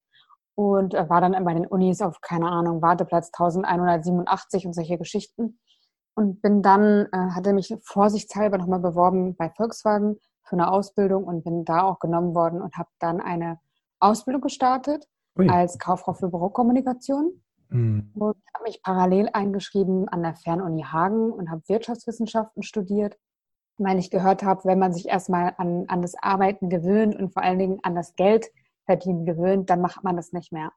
und 0.55 0.95
äh, 0.95 1.09
war 1.09 1.21
dann 1.21 1.45
bei 1.45 1.55
den 1.55 1.67
Unis 1.67 2.01
auf, 2.01 2.21
keine 2.21 2.49
Ahnung, 2.49 2.83
Warteplatz 2.83 3.31
1187 3.33 4.67
und 4.67 4.73
solche 4.73 4.99
Geschichten. 4.99 5.59
Und 6.15 6.41
bin 6.41 6.63
dann, 6.63 7.09
äh, 7.13 7.31
hatte 7.35 7.53
mich 7.53 7.75
vorsichtshalber 7.83 8.57
nochmal 8.57 8.81
beworben 8.81 9.37
bei 9.37 9.51
Volkswagen 9.51 10.17
für 10.45 10.55
eine 10.55 10.71
Ausbildung 10.71 11.25
und 11.25 11.45
bin 11.45 11.65
da 11.67 11.83
auch 11.83 11.99
genommen 11.99 12.35
worden 12.35 12.63
und 12.63 12.77
habe 12.77 12.89
dann 12.99 13.21
eine 13.21 13.61
Ausbildung 14.01 14.41
gestartet 14.41 15.07
Ui. 15.39 15.49
als 15.49 15.79
Kauffrau 15.79 16.15
für 16.15 16.29
Bürokommunikation. 16.29 17.43
Mhm. 17.69 18.11
Und 18.15 18.37
habe 18.55 18.65
mich 18.65 18.83
parallel 18.83 19.31
eingeschrieben 19.33 20.09
an 20.09 20.23
der 20.23 20.35
Fernuni 20.35 20.83
Hagen 20.83 21.33
und 21.33 21.51
habe 21.51 21.63
Wirtschaftswissenschaften 21.69 22.63
studiert. 22.63 23.19
weil 23.79 23.99
ich 23.99 24.11
gehört 24.11 24.43
habe, 24.43 24.65
wenn 24.65 24.79
man 24.79 24.95
sich 24.95 25.07
erstmal 25.07 25.53
an, 25.59 25.85
an 25.89 26.01
das 26.01 26.15
Arbeiten 26.15 26.71
gewöhnt 26.71 27.15
und 27.15 27.35
vor 27.35 27.43
allen 27.43 27.59
Dingen 27.59 27.79
an 27.83 27.95
das 27.95 28.15
Geld 28.15 28.47
verdienen 28.87 29.27
gewöhnt, 29.27 29.69
dann 29.69 29.83
macht 29.83 30.03
man 30.03 30.17
das 30.17 30.33
nicht 30.33 30.51
mehr. 30.51 30.73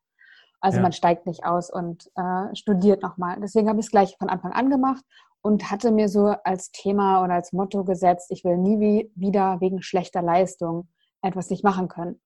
Also 0.59 0.77
ja. 0.77 0.81
man 0.81 0.91
steigt 0.91 1.25
nicht 1.25 1.45
aus 1.45 1.71
und 1.71 2.11
äh, 2.15 2.53
studiert 2.55 3.01
nochmal. 3.01 3.37
Deswegen 3.41 3.69
habe 3.69 3.79
ich 3.79 3.85
es 3.85 3.91
gleich 3.91 4.17
von 4.17 4.29
Anfang 4.29 4.51
an 4.51 4.69
gemacht 4.69 5.03
und 5.41 5.71
hatte 5.71 5.91
mir 5.91 6.09
so 6.09 6.35
als 6.43 6.71
Thema 6.71 7.23
oder 7.23 7.35
als 7.35 7.53
Motto 7.53 7.85
gesetzt, 7.85 8.31
ich 8.31 8.43
will 8.43 8.57
nie 8.57 8.79
wie, 8.79 9.11
wieder 9.15 9.61
wegen 9.61 9.81
schlechter 9.81 10.21
Leistung 10.21 10.89
etwas 11.21 11.49
nicht 11.49 11.63
machen 11.63 11.87
können. 11.87 12.19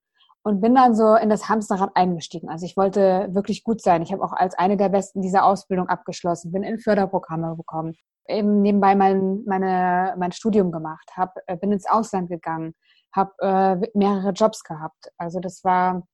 Und 0.46 0.60
bin 0.60 0.76
dann 0.76 0.94
so 0.94 1.16
in 1.16 1.30
das 1.30 1.48
Hamsterrad 1.48 1.92
eingestiegen. 1.96 2.50
Also 2.50 2.66
ich 2.66 2.76
wollte 2.76 3.30
wirklich 3.32 3.64
gut 3.64 3.82
sein. 3.82 4.02
Ich 4.02 4.12
habe 4.12 4.24
auch 4.24 4.34
als 4.34 4.56
eine 4.56 4.76
der 4.76 4.90
Besten 4.90 5.22
diese 5.22 5.44
Ausbildung 5.44 5.88
abgeschlossen, 5.88 6.52
bin 6.52 6.64
in 6.64 6.80
Förderprogramme 6.80 7.56
gekommen, 7.56 7.96
eben 8.28 8.62
nebenbei 8.62 8.96
mein, 8.96 9.44
meine, 9.46 10.16
mein 10.18 10.32
Studium 10.34 10.72
gemacht, 10.72 11.10
hab, 11.16 11.36
äh, 11.48 11.56
bin 11.58 11.72
ins 11.72 11.90
Ausland 11.90 12.30
gegangen, 12.30 12.74
habe 13.14 13.32
äh, 13.40 13.88
mehrere 13.98 14.32
Jobs 14.32 14.64
gehabt. 14.64 15.12
Also 15.18 15.40
das 15.40 15.64
war, 15.64 16.06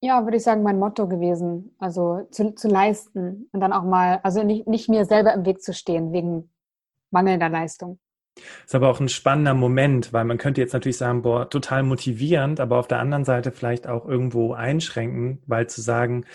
ja, 0.00 0.24
würde 0.24 0.36
ich 0.36 0.44
sagen, 0.44 0.62
mein 0.62 0.78
Motto 0.78 1.08
gewesen. 1.08 1.74
Also 1.78 2.22
zu, 2.30 2.54
zu 2.54 2.68
leisten 2.68 3.48
und 3.52 3.60
dann 3.60 3.72
auch 3.72 3.84
mal, 3.84 4.20
also 4.22 4.42
nicht, 4.42 4.68
nicht 4.68 4.88
mir 4.88 5.04
selber 5.04 5.32
im 5.34 5.44
Weg 5.44 5.62
zu 5.62 5.72
stehen 5.72 6.12
wegen 6.12 6.52
mangelnder 7.10 7.48
Leistung. 7.48 7.98
Ist 8.64 8.74
aber 8.74 8.88
auch 8.88 9.00
ein 9.00 9.08
spannender 9.08 9.54
Moment, 9.54 10.12
weil 10.12 10.24
man 10.24 10.38
könnte 10.38 10.60
jetzt 10.60 10.72
natürlich 10.72 10.98
sagen, 10.98 11.22
boah, 11.22 11.48
total 11.48 11.82
motivierend, 11.82 12.60
aber 12.60 12.78
auf 12.78 12.88
der 12.88 12.98
anderen 12.98 13.24
Seite 13.24 13.50
vielleicht 13.50 13.86
auch 13.86 14.06
irgendwo 14.06 14.52
einschränken, 14.52 15.42
weil 15.46 15.68
zu 15.68 15.80
sagen, 15.80 16.26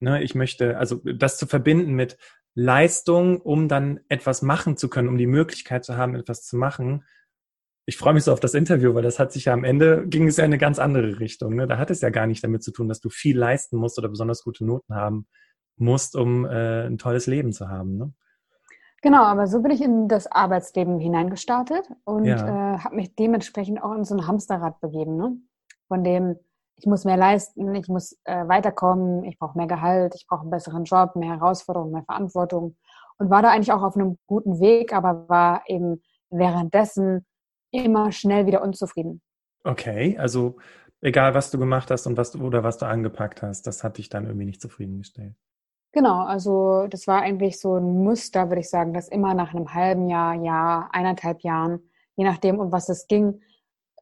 ne, 0.00 0.22
ich 0.22 0.34
möchte, 0.34 0.76
also 0.76 0.96
das 1.04 1.38
zu 1.38 1.46
verbinden 1.46 1.94
mit 1.94 2.18
Leistung, 2.54 3.40
um 3.40 3.68
dann 3.68 4.00
etwas 4.08 4.42
machen 4.42 4.76
zu 4.76 4.88
können, 4.88 5.08
um 5.08 5.16
die 5.16 5.26
Möglichkeit 5.26 5.84
zu 5.84 5.96
haben, 5.96 6.14
etwas 6.16 6.44
zu 6.44 6.56
machen. 6.56 7.04
Ich 7.86 7.96
freue 7.96 8.14
mich 8.14 8.24
so 8.24 8.32
auf 8.32 8.40
das 8.40 8.54
Interview, 8.54 8.94
weil 8.94 9.02
das 9.02 9.18
hat 9.18 9.32
sich 9.32 9.46
ja 9.46 9.52
am 9.54 9.64
Ende, 9.64 10.06
ging 10.06 10.26
es 10.26 10.36
ja 10.36 10.44
in 10.44 10.50
eine 10.50 10.58
ganz 10.58 10.78
andere 10.78 11.20
Richtung. 11.20 11.54
Ne? 11.54 11.66
Da 11.66 11.78
hat 11.78 11.90
es 11.90 12.00
ja 12.00 12.10
gar 12.10 12.26
nicht 12.26 12.44
damit 12.44 12.62
zu 12.62 12.72
tun, 12.72 12.88
dass 12.88 13.00
du 13.00 13.08
viel 13.08 13.38
leisten 13.38 13.76
musst 13.76 13.98
oder 13.98 14.08
besonders 14.08 14.42
gute 14.42 14.64
Noten 14.64 14.94
haben 14.94 15.26
musst, 15.76 16.16
um 16.16 16.44
äh, 16.44 16.86
ein 16.86 16.98
tolles 16.98 17.26
Leben 17.26 17.52
zu 17.52 17.68
haben. 17.68 17.96
Ne? 17.96 18.12
Genau, 19.02 19.22
aber 19.22 19.46
so 19.46 19.62
bin 19.62 19.70
ich 19.70 19.80
in 19.80 20.08
das 20.08 20.26
Arbeitsleben 20.30 20.98
hineingestartet 20.98 21.88
und 22.04 22.24
ja. 22.24 22.74
äh, 22.74 22.78
habe 22.78 22.96
mich 22.96 23.14
dementsprechend 23.14 23.82
auch 23.82 23.94
in 23.94 24.04
so 24.04 24.16
ein 24.16 24.26
Hamsterrad 24.26 24.80
begeben, 24.80 25.16
ne? 25.16 25.36
von 25.86 26.02
dem 26.02 26.36
ich 26.78 26.86
muss 26.86 27.04
mehr 27.04 27.16
leisten, 27.16 27.74
ich 27.74 27.88
muss 27.88 28.16
äh, 28.24 28.46
weiterkommen, 28.46 29.24
ich 29.24 29.38
brauche 29.38 29.58
mehr 29.58 29.66
Gehalt, 29.66 30.14
ich 30.14 30.26
brauche 30.28 30.42
einen 30.42 30.50
besseren 30.50 30.84
Job, 30.84 31.16
mehr 31.16 31.30
Herausforderungen, 31.30 31.92
mehr 31.92 32.04
Verantwortung 32.04 32.76
und 33.18 33.30
war 33.30 33.42
da 33.42 33.50
eigentlich 33.50 33.72
auch 33.72 33.82
auf 33.82 33.96
einem 33.96 34.16
guten 34.26 34.60
Weg, 34.60 34.92
aber 34.92 35.28
war 35.28 35.62
eben 35.66 36.02
währenddessen 36.30 37.26
immer 37.70 38.12
schnell 38.12 38.46
wieder 38.46 38.62
unzufrieden. 38.62 39.20
Okay, 39.64 40.16
also 40.18 40.56
egal 41.00 41.34
was 41.34 41.50
du 41.50 41.58
gemacht 41.58 41.90
hast 41.90 42.06
und 42.06 42.16
was 42.16 42.32
du 42.32 42.46
oder 42.46 42.62
was 42.62 42.78
du 42.78 42.86
angepackt 42.86 43.42
hast, 43.42 43.66
das 43.66 43.82
hat 43.82 43.98
dich 43.98 44.08
dann 44.08 44.26
irgendwie 44.26 44.46
nicht 44.46 44.60
zufriedengestellt. 44.60 45.34
Genau, 45.92 46.22
also 46.24 46.86
das 46.88 47.06
war 47.06 47.22
eigentlich 47.22 47.58
so 47.58 47.76
ein 47.76 48.04
Muster, 48.04 48.48
würde 48.50 48.60
ich 48.60 48.68
sagen, 48.70 48.92
dass 48.92 49.08
immer 49.08 49.34
nach 49.34 49.54
einem 49.54 49.72
halben 49.72 50.08
Jahr, 50.08 50.34
Jahr, 50.34 50.90
eineinhalb 50.92 51.40
Jahren, 51.42 51.80
je 52.16 52.24
nachdem, 52.24 52.58
um 52.60 52.70
was 52.72 52.88
es 52.88 53.06
ging, 53.06 53.40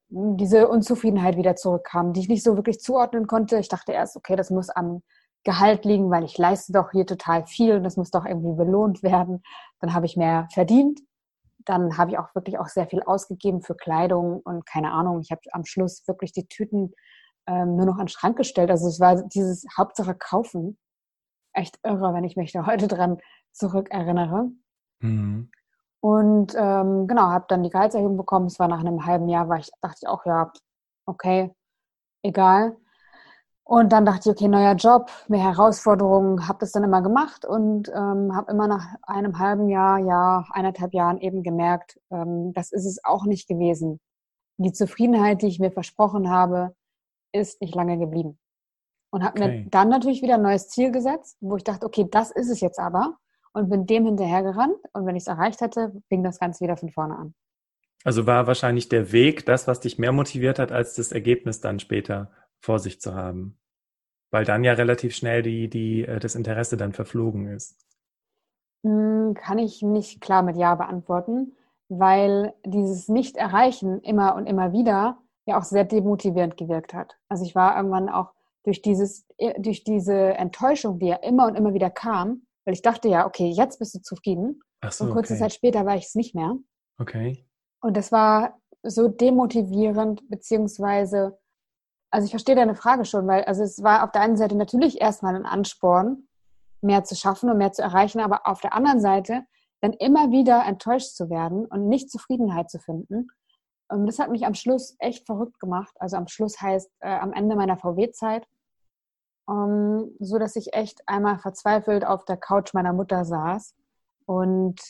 diese 0.08 0.68
Unzufriedenheit 0.68 1.36
wieder 1.36 1.56
zurückkam, 1.56 2.12
die 2.12 2.20
ich 2.20 2.28
nicht 2.28 2.42
so 2.42 2.56
wirklich 2.56 2.80
zuordnen 2.80 3.26
konnte. 3.26 3.58
Ich 3.58 3.68
dachte 3.68 3.92
erst, 3.92 4.16
okay, 4.16 4.36
das 4.36 4.50
muss 4.50 4.68
am 4.70 5.02
Gehalt 5.44 5.84
liegen, 5.84 6.10
weil 6.10 6.24
ich 6.24 6.36
leiste 6.38 6.72
doch 6.72 6.90
hier 6.92 7.06
total 7.06 7.46
viel 7.46 7.76
und 7.76 7.84
das 7.84 7.96
muss 7.96 8.10
doch 8.10 8.24
irgendwie 8.24 8.56
belohnt 8.56 9.02
werden. 9.02 9.42
Dann 9.80 9.94
habe 9.94 10.06
ich 10.06 10.16
mehr 10.16 10.48
verdient. 10.52 11.00
Dann 11.64 11.98
habe 11.98 12.12
ich 12.12 12.18
auch 12.18 12.34
wirklich 12.34 12.58
auch 12.58 12.68
sehr 12.68 12.86
viel 12.88 13.02
ausgegeben 13.02 13.62
für 13.62 13.76
Kleidung 13.76 14.40
und 14.44 14.66
keine 14.66 14.92
Ahnung. 14.92 15.20
Ich 15.20 15.30
habe 15.30 15.40
am 15.52 15.64
Schluss 15.64 16.02
wirklich 16.06 16.32
die 16.32 16.46
Tüten 16.46 16.92
ähm, 17.46 17.76
nur 17.76 17.86
noch 17.86 17.94
an 17.94 18.06
den 18.06 18.08
Schrank 18.08 18.36
gestellt. 18.36 18.70
Also 18.70 18.88
es 18.88 19.00
war 19.00 19.22
dieses 19.22 19.66
Hauptsache 19.76 20.14
kaufen. 20.14 20.78
Echt 21.56 21.78
irre, 21.82 22.12
wenn 22.12 22.24
ich 22.24 22.36
mich 22.36 22.52
da 22.52 22.66
heute 22.66 22.86
dran 22.86 23.18
zurückerinnere. 23.52 24.50
Mhm. 25.00 25.50
Und 26.00 26.54
ähm, 26.56 27.06
genau, 27.06 27.30
habe 27.30 27.46
dann 27.48 27.62
die 27.62 27.70
Gehaltserhöhung 27.70 28.16
bekommen. 28.16 28.46
Es 28.46 28.58
war 28.58 28.68
nach 28.68 28.80
einem 28.80 29.06
halben 29.06 29.28
Jahr, 29.28 29.48
weil 29.48 29.60
ich 29.60 29.70
dachte 29.80 29.98
ich 30.02 30.08
auch, 30.08 30.26
ja, 30.26 30.52
okay, 31.06 31.50
egal. 32.22 32.76
Und 33.64 33.90
dann 33.90 34.04
dachte 34.06 34.30
ich, 34.30 34.36
okay, 34.36 34.48
neuer 34.48 34.74
Job, 34.74 35.10
mehr 35.28 35.42
Herausforderungen, 35.42 36.46
habe 36.46 36.60
das 36.60 36.70
dann 36.72 36.84
immer 36.84 37.02
gemacht 37.02 37.44
und 37.44 37.88
ähm, 37.88 38.36
habe 38.36 38.52
immer 38.52 38.68
nach 38.68 38.86
einem 39.02 39.40
halben 39.40 39.68
Jahr, 39.68 39.98
ja, 39.98 40.44
eineinhalb 40.50 40.94
Jahren 40.94 41.18
eben 41.18 41.42
gemerkt, 41.42 41.98
ähm, 42.12 42.52
das 42.52 42.70
ist 42.70 42.84
es 42.84 43.02
auch 43.02 43.24
nicht 43.24 43.48
gewesen. 43.48 43.98
Die 44.58 44.72
Zufriedenheit, 44.72 45.42
die 45.42 45.48
ich 45.48 45.58
mir 45.58 45.72
versprochen 45.72 46.30
habe, 46.30 46.76
ist 47.32 47.60
nicht 47.60 47.74
lange 47.74 47.98
geblieben. 47.98 48.38
Und 49.16 49.24
habe 49.24 49.40
okay. 49.40 49.62
mir 49.62 49.70
dann 49.70 49.88
natürlich 49.88 50.20
wieder 50.20 50.34
ein 50.34 50.42
neues 50.42 50.68
Ziel 50.68 50.92
gesetzt, 50.92 51.38
wo 51.40 51.56
ich 51.56 51.64
dachte, 51.64 51.86
okay, 51.86 52.06
das 52.10 52.30
ist 52.30 52.50
es 52.50 52.60
jetzt 52.60 52.78
aber 52.78 53.16
und 53.54 53.70
bin 53.70 53.86
dem 53.86 54.04
hinterhergerannt. 54.04 54.76
Und 54.92 55.06
wenn 55.06 55.16
ich 55.16 55.22
es 55.22 55.26
erreicht 55.26 55.62
hätte, 55.62 55.90
fing 56.10 56.22
das 56.22 56.38
Ganze 56.38 56.62
wieder 56.62 56.76
von 56.76 56.90
vorne 56.90 57.16
an. 57.16 57.34
Also 58.04 58.26
war 58.26 58.46
wahrscheinlich 58.46 58.90
der 58.90 59.12
Weg 59.12 59.46
das, 59.46 59.66
was 59.66 59.80
dich 59.80 59.98
mehr 59.98 60.12
motiviert 60.12 60.58
hat, 60.58 60.70
als 60.70 60.96
das 60.96 61.12
Ergebnis 61.12 61.62
dann 61.62 61.80
später 61.80 62.30
vor 62.60 62.78
sich 62.78 63.00
zu 63.00 63.14
haben. 63.14 63.58
Weil 64.30 64.44
dann 64.44 64.64
ja 64.64 64.74
relativ 64.74 65.16
schnell 65.16 65.40
die, 65.40 65.70
die, 65.70 66.04
äh, 66.04 66.18
das 66.18 66.34
Interesse 66.34 66.76
dann 66.76 66.92
verflogen 66.92 67.46
ist. 67.46 67.74
Hm, 68.84 69.32
kann 69.32 69.58
ich 69.58 69.80
nicht 69.80 70.20
klar 70.20 70.42
mit 70.42 70.58
Ja 70.58 70.74
beantworten, 70.74 71.56
weil 71.88 72.52
dieses 72.66 73.08
Nicht-Erreichen 73.08 74.02
immer 74.02 74.34
und 74.34 74.44
immer 74.44 74.74
wieder 74.74 75.16
ja 75.46 75.58
auch 75.58 75.64
sehr 75.64 75.84
demotivierend 75.84 76.58
gewirkt 76.58 76.92
hat. 76.92 77.16
Also 77.30 77.46
ich 77.46 77.54
war 77.54 77.78
irgendwann 77.78 78.10
auch 78.10 78.35
durch 78.66 78.82
dieses, 78.82 79.24
äh, 79.38 79.58
durch 79.60 79.84
diese 79.84 80.34
Enttäuschung, 80.34 80.98
die 80.98 81.06
ja 81.06 81.16
immer 81.16 81.46
und 81.46 81.54
immer 81.54 81.72
wieder 81.72 81.88
kam, 81.88 82.42
weil 82.64 82.74
ich 82.74 82.82
dachte 82.82 83.08
ja, 83.08 83.26
okay, 83.26 83.48
jetzt 83.48 83.78
bist 83.78 83.94
du 83.94 84.00
zufrieden. 84.02 84.60
Ach 84.80 84.92
so, 84.92 85.04
und 85.04 85.12
kurze 85.12 85.34
okay. 85.34 85.40
Zeit 85.40 85.52
später 85.54 85.86
war 85.86 85.96
ich 85.96 86.06
es 86.06 86.14
nicht 86.16 86.34
mehr. 86.34 86.56
Okay. 86.98 87.46
Und 87.80 87.96
das 87.96 88.10
war 88.10 88.60
so 88.82 89.08
demotivierend, 89.08 90.28
beziehungsweise, 90.28 91.38
also 92.10 92.24
ich 92.24 92.30
verstehe 92.30 92.56
deine 92.56 92.74
Frage 92.74 93.04
schon, 93.04 93.26
weil 93.26 93.44
also 93.44 93.62
es 93.62 93.82
war 93.82 94.04
auf 94.04 94.10
der 94.10 94.22
einen 94.22 94.36
Seite 94.36 94.56
natürlich 94.56 95.00
erstmal 95.00 95.36
ein 95.36 95.46
Ansporn, 95.46 96.28
mehr 96.82 97.04
zu 97.04 97.14
schaffen 97.14 97.50
und 97.50 97.58
mehr 97.58 97.72
zu 97.72 97.82
erreichen, 97.82 98.20
aber 98.20 98.46
auf 98.46 98.60
der 98.60 98.74
anderen 98.74 99.00
Seite 99.00 99.44
dann 99.80 99.92
immer 99.92 100.30
wieder 100.30 100.64
enttäuscht 100.66 101.14
zu 101.14 101.30
werden 101.30 101.66
und 101.66 101.88
nicht 101.88 102.10
Zufriedenheit 102.10 102.70
zu 102.70 102.78
finden. 102.78 103.28
Und 103.88 104.06
das 104.06 104.18
hat 104.18 104.30
mich 104.30 104.44
am 104.44 104.54
Schluss 104.54 104.96
echt 104.98 105.26
verrückt 105.26 105.60
gemacht. 105.60 105.94
Also 106.00 106.16
am 106.16 106.26
Schluss 106.26 106.60
heißt 106.60 106.90
äh, 107.00 107.08
am 107.08 107.32
Ende 107.32 107.54
meiner 107.54 107.76
VW-Zeit 107.76 108.46
um, 109.46 109.56
ähm, 109.56 110.16
so 110.20 110.38
dass 110.38 110.56
ich 110.56 110.74
echt 110.74 111.02
einmal 111.06 111.38
verzweifelt 111.38 112.04
auf 112.04 112.24
der 112.24 112.36
Couch 112.36 112.74
meiner 112.74 112.92
Mutter 112.92 113.24
saß 113.24 113.74
und 114.26 114.80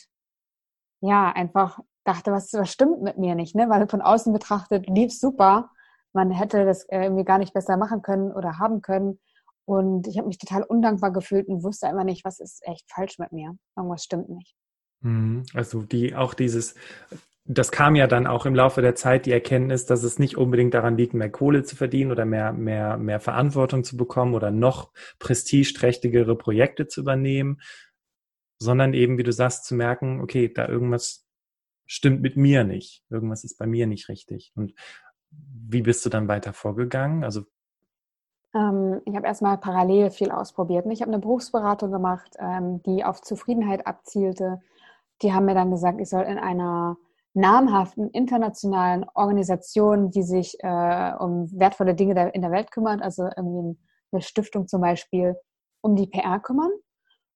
ja, 1.01 1.31
einfach 1.31 1.79
dachte, 2.03 2.31
was, 2.31 2.51
was 2.53 2.71
stimmt 2.71 3.01
mit 3.01 3.17
mir 3.17 3.35
nicht, 3.35 3.55
ne? 3.55 3.69
Weil 3.69 3.87
von 3.87 4.01
außen 4.01 4.33
betrachtet 4.33 4.87
lief 4.87 5.13
super. 5.13 5.69
Man 6.13 6.31
hätte 6.31 6.65
das 6.65 6.85
äh, 6.85 7.03
irgendwie 7.03 7.25
gar 7.25 7.37
nicht 7.37 7.53
besser 7.53 7.77
machen 7.77 8.01
können 8.01 8.31
oder 8.31 8.57
haben 8.59 8.81
können. 8.81 9.19
Und 9.65 10.07
ich 10.07 10.17
habe 10.17 10.27
mich 10.27 10.37
total 10.37 10.63
undankbar 10.63 11.11
gefühlt 11.11 11.47
und 11.49 11.63
wusste 11.63 11.87
immer 11.87 12.05
nicht, 12.05 12.23
was 12.23 12.39
ist 12.39 12.65
echt 12.65 12.89
falsch 12.89 13.19
mit 13.19 13.31
mir. 13.33 13.57
Irgendwas 13.75 14.03
stimmt 14.03 14.29
nicht. 14.29 14.55
Mhm. 15.01 15.43
Also 15.53 15.83
die 15.83 16.15
auch 16.15 16.33
dieses 16.33 16.75
das 17.49 17.71
kam 17.71 17.95
ja 17.95 18.07
dann 18.07 18.27
auch 18.27 18.45
im 18.45 18.55
Laufe 18.55 18.81
der 18.81 18.95
Zeit 18.95 19.25
die 19.25 19.31
Erkenntnis, 19.31 19.85
dass 19.85 20.03
es 20.03 20.19
nicht 20.19 20.37
unbedingt 20.37 20.73
daran 20.73 20.97
liegt, 20.97 21.13
mehr 21.13 21.31
Kohle 21.31 21.63
zu 21.63 21.77
verdienen 21.77 22.11
oder 22.11 22.25
mehr, 22.25 22.51
mehr, 22.51 22.97
mehr 22.97 23.21
Verantwortung 23.21 23.85
zu 23.85 23.95
bekommen 23.95 24.35
oder 24.35 24.51
noch 24.51 24.91
prestigeträchtigere 25.19 26.35
Projekte 26.35 26.87
zu 26.87 27.01
übernehmen, 27.01 27.61
sondern 28.59 28.93
eben, 28.93 29.17
wie 29.17 29.23
du 29.23 29.31
sagst, 29.31 29.63
zu 29.65 29.75
merken, 29.75 30.19
okay, 30.19 30.51
da 30.53 30.67
irgendwas 30.67 31.25
stimmt 31.85 32.21
mit 32.21 32.35
mir 32.35 32.65
nicht. 32.65 33.03
Irgendwas 33.09 33.45
ist 33.45 33.57
bei 33.57 33.65
mir 33.65 33.87
nicht 33.87 34.09
richtig. 34.09 34.51
Und 34.55 34.73
wie 35.29 35.81
bist 35.81 36.05
du 36.05 36.09
dann 36.09 36.27
weiter 36.27 36.51
vorgegangen? 36.51 37.23
Also 37.23 37.43
ähm, 38.53 39.01
ich 39.05 39.15
habe 39.15 39.25
erstmal 39.25 39.57
parallel 39.57 40.09
viel 40.11 40.31
ausprobiert. 40.31 40.85
Ich 40.89 41.01
habe 41.01 41.13
eine 41.13 41.21
Berufsberatung 41.21 41.91
gemacht, 41.91 42.35
ähm, 42.39 42.81
die 42.83 43.05
auf 43.05 43.21
Zufriedenheit 43.21 43.87
abzielte. 43.87 44.59
Die 45.21 45.31
haben 45.31 45.45
mir 45.45 45.55
dann 45.55 45.71
gesagt, 45.71 46.01
ich 46.01 46.09
soll 46.09 46.23
in 46.23 46.37
einer 46.37 46.97
namhaften 47.37 48.09
internationalen 48.09 49.05
Organisationen, 49.13 50.09
die 50.09 50.23
sich 50.23 50.57
äh, 50.63 51.13
um 51.19 51.47
wertvolle 51.51 51.93
Dinge 51.93 52.31
in 52.31 52.41
der 52.41 52.51
Welt 52.51 52.71
kümmern, 52.71 53.01
also 53.01 53.29
irgendwie 53.35 53.77
eine 54.11 54.21
Stiftung 54.21 54.67
zum 54.67 54.81
Beispiel, 54.81 55.35
um 55.81 55.95
die 55.95 56.07
PR 56.07 56.39
kümmern. 56.39 56.71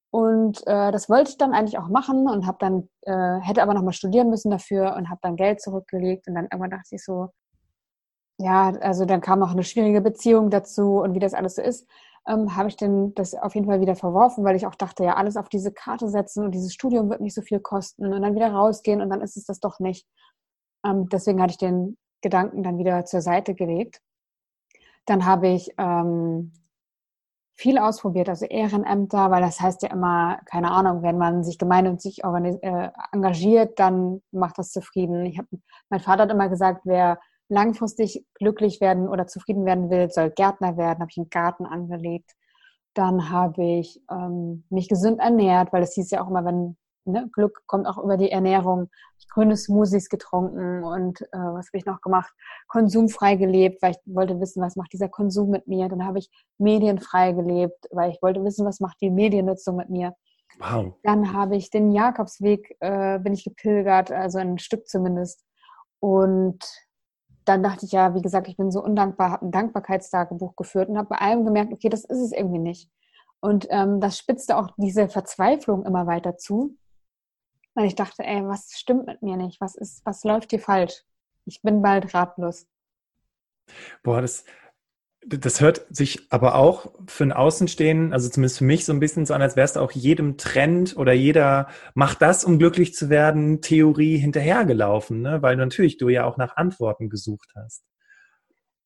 Und 0.10 0.66
äh, 0.68 0.92
das 0.92 1.08
wollte 1.08 1.30
ich 1.30 1.38
dann 1.38 1.54
eigentlich 1.54 1.78
auch 1.78 1.88
machen 1.88 2.28
und 2.28 2.48
habe 2.48 2.58
dann 2.60 2.90
äh, 3.04 3.40
hätte 3.42 3.62
aber 3.62 3.74
noch 3.74 3.84
mal 3.84 3.94
studieren 3.94 4.30
müssen 4.30 4.50
dafür 4.50 4.96
und 4.98 5.10
habe 5.10 5.20
dann 5.22 5.36
Geld 5.36 5.62
zurückgelegt 5.62 6.28
und 6.28 6.34
dann 6.34 6.46
irgendwann 6.46 6.72
dachte 6.72 6.96
ich 6.96 7.04
so, 7.04 7.30
ja, 8.40 8.72
also 8.82 9.06
dann 9.06 9.22
kam 9.22 9.40
noch 9.40 9.52
eine 9.52 9.64
schwierige 9.64 10.02
Beziehung 10.02 10.50
dazu 10.50 11.00
und 11.00 11.14
wie 11.14 11.20
das 11.20 11.36
alles 11.36 11.56
so 11.56 11.62
ist 11.62 11.88
ähm, 12.28 12.56
habe 12.56 12.70
ich 12.70 12.78
denn 12.78 13.14
das 13.16 13.34
auf 13.36 13.56
jeden 13.56 13.68
Fall 13.68 13.82
wieder 13.82 13.96
verworfen, 13.96 14.44
weil 14.44 14.56
ich 14.56 14.68
auch 14.68 14.76
dachte, 14.76 15.04
ja, 15.04 15.16
alles 15.16 15.38
auf 15.38 15.50
diese 15.50 15.72
Karte 15.72 16.10
setzen 16.10 16.46
und 16.46 16.52
dieses 16.52 16.74
Studium 16.74 17.10
wird 17.10 17.22
nicht 17.22 17.36
so 17.36 17.42
viel 17.42 17.60
kosten 17.60 18.14
und 18.14 18.22
dann 18.22 18.36
wieder 18.36 18.52
rausgehen 18.52 19.02
und 19.02 19.10
dann 19.10 19.22
ist 19.22 19.38
es 19.38 19.46
das 19.46 19.60
doch 19.60 19.80
nicht. 19.80 20.08
Ähm, 20.86 21.10
deswegen 21.10 21.42
hatte 21.42 21.52
ich 21.52 21.58
den 21.58 21.98
Gedanken 22.22 22.64
dann 22.64 22.78
wieder 22.78 23.06
zur 23.06 23.22
Seite 23.22 23.56
gelegt. 23.56 24.02
Dann 25.06 25.26
habe 25.26 25.48
ich 25.48 25.74
ähm, 25.78 26.54
viel 27.56 27.78
ausprobiert, 27.78 28.30
also 28.30 28.46
Ehrenämter, 28.46 29.32
weil 29.32 29.42
das 29.42 29.60
heißt 29.60 29.84
ja 29.84 29.90
immer, 29.90 30.40
keine 30.46 30.72
Ahnung, 30.72 31.02
wenn 31.04 31.18
man 31.18 31.44
sich 31.44 31.58
gemeinnützig 31.58 32.24
äh, 32.24 32.90
engagiert, 33.12 33.80
dann 33.80 34.22
macht 34.32 34.58
das 34.58 34.72
zufrieden. 34.72 35.26
Ich 35.26 35.38
hab, 35.38 35.46
mein 35.90 36.00
Vater 36.00 36.24
hat 36.24 36.32
immer 36.32 36.50
gesagt, 36.50 36.82
wer 36.86 37.20
langfristig 37.52 38.26
glücklich 38.36 38.80
werden 38.80 39.10
oder 39.10 39.28
zufrieden 39.28 39.66
werden 39.66 39.90
will, 39.90 40.10
soll 40.10 40.32
Gärtner 40.32 40.78
werden. 40.78 41.02
Habe 41.02 41.12
ich 41.12 41.18
einen 41.18 41.30
Garten 41.30 41.66
angelegt. 41.66 42.32
Dann 42.94 43.30
habe 43.30 43.64
ich 43.64 44.02
ähm, 44.10 44.64
mich 44.70 44.88
gesund 44.88 45.20
ernährt, 45.20 45.72
weil 45.74 45.84
es 45.84 45.94
hieß 45.94 46.12
ja 46.12 46.24
auch 46.24 46.30
immer, 46.30 46.46
wenn 46.46 46.78
ne, 47.06 47.30
Glück 47.34 47.62
kommt 47.68 47.88
auch 47.88 47.98
über 47.98 48.18
die 48.18 48.32
Ernährung. 48.32 48.90
Ich 49.20 49.28
grüne 49.28 49.58
Smoothies 49.58 50.10
getrunken 50.10 50.84
und 50.84 51.22
äh, 51.22 51.28
was 51.32 51.68
habe 51.68 51.78
ich 51.78 51.86
noch 51.86 52.02
gemacht? 52.02 52.34
Konsumfrei 52.68 53.36
gelebt, 53.36 53.82
weil 53.82 53.92
ich 53.92 53.98
wollte 54.06 54.40
wissen, 54.40 54.62
was 54.62 54.76
macht 54.78 54.94
dieser 54.94 55.10
Konsum 55.10 55.50
mit 55.50 55.68
mir. 55.68 55.90
Dann 55.90 56.06
habe 56.06 56.20
ich 56.20 56.30
medienfrei 56.58 57.34
gelebt, 57.34 57.88
weil 57.92 58.12
ich 58.12 58.22
wollte 58.22 58.44
wissen, 58.44 58.66
was 58.66 58.80
macht 58.80 59.00
die 59.02 59.12
Mediennutzung 59.12 59.76
mit 59.76 59.90
mir. 59.90 60.16
Wow. 60.60 60.94
Dann 61.04 61.34
habe 61.34 61.56
ich 61.56 61.70
den 61.70 61.92
Jakobsweg, 61.92 62.78
äh, 62.80 63.20
bin 63.20 63.34
ich 63.34 63.44
gepilgert, 63.44 64.12
also 64.12 64.38
ein 64.38 64.58
Stück 64.58 64.88
zumindest. 64.88 65.46
Und 66.00 66.60
dann 67.46 67.64
dachte 67.64 67.86
ich 67.86 67.92
ja, 67.92 68.14
wie 68.16 68.22
gesagt, 68.22 68.48
ich 68.48 68.58
bin 68.58 68.72
so 68.72 68.84
undankbar, 68.84 69.32
habe 69.32 69.46
ein 69.46 69.52
Dankbarkeitstagebuch 69.52 70.56
geführt 70.56 70.90
und 70.90 70.98
habe 70.98 71.10
bei 71.10 71.18
allem 71.18 71.46
gemerkt, 71.46 71.74
okay, 71.74 71.90
das 71.90 72.04
ist 72.04 72.20
es 72.20 72.32
irgendwie 72.32 72.60
nicht. 72.60 72.90
Und 73.40 73.68
ähm, 73.72 74.00
das 74.00 74.18
spitzte 74.18 74.58
auch 74.58 74.70
diese 74.78 75.10
Verzweiflung 75.10 75.86
immer 75.86 76.06
weiter 76.06 76.38
zu. 76.38 76.78
Weil 77.74 77.86
ich 77.86 77.96
dachte, 77.96 78.24
ey, 78.24 78.46
was 78.46 78.72
stimmt 78.74 79.08
mit 79.08 79.22
mir 79.22 79.38
nicht? 79.38 79.60
Was 79.62 79.76
ist, 79.76 80.06
was 80.06 80.24
läuft 80.24 80.52
hier 80.52 80.60
falsch? 80.60 81.04
Ich 81.46 81.62
bin 81.62 81.82
bald 81.82 82.14
ratlos. 82.14 82.68
Boah, 84.04 84.22
das, 84.22 84.44
das 85.26 85.62
hört 85.62 85.86
sich 85.90 86.28
aber 86.32 86.56
auch 86.56 86.92
für 87.08 87.24
ein 87.24 87.32
Außenstehen, 87.32 88.12
also 88.12 88.30
zumindest 88.30 88.58
für 88.58 88.64
mich 88.64 88.86
so 88.86 88.94
ein 88.94 89.00
bisschen 89.00 89.26
so 89.26 89.34
an, 89.34 89.42
als 89.42 89.56
wärst 89.56 89.76
du 89.76 89.80
auch 89.80 89.92
jedem 89.92 90.38
Trend 90.38 90.98
oder 90.98 91.14
jeder 91.14 91.70
macht 91.94 92.22
das, 92.22 92.44
um 92.44 92.58
glücklich 92.58 92.94
zu 92.94 93.10
werden, 93.10 93.62
Theorie 93.62 94.18
hinterhergelaufen, 94.18 95.22
ne? 95.22 95.42
weil 95.42 95.56
natürlich 95.58 95.98
du 95.98 96.10
ja 96.10 96.26
auch 96.26 96.38
nach 96.38 96.58
Antworten 96.58 97.10
gesucht 97.10 97.52
hast. 97.56 97.84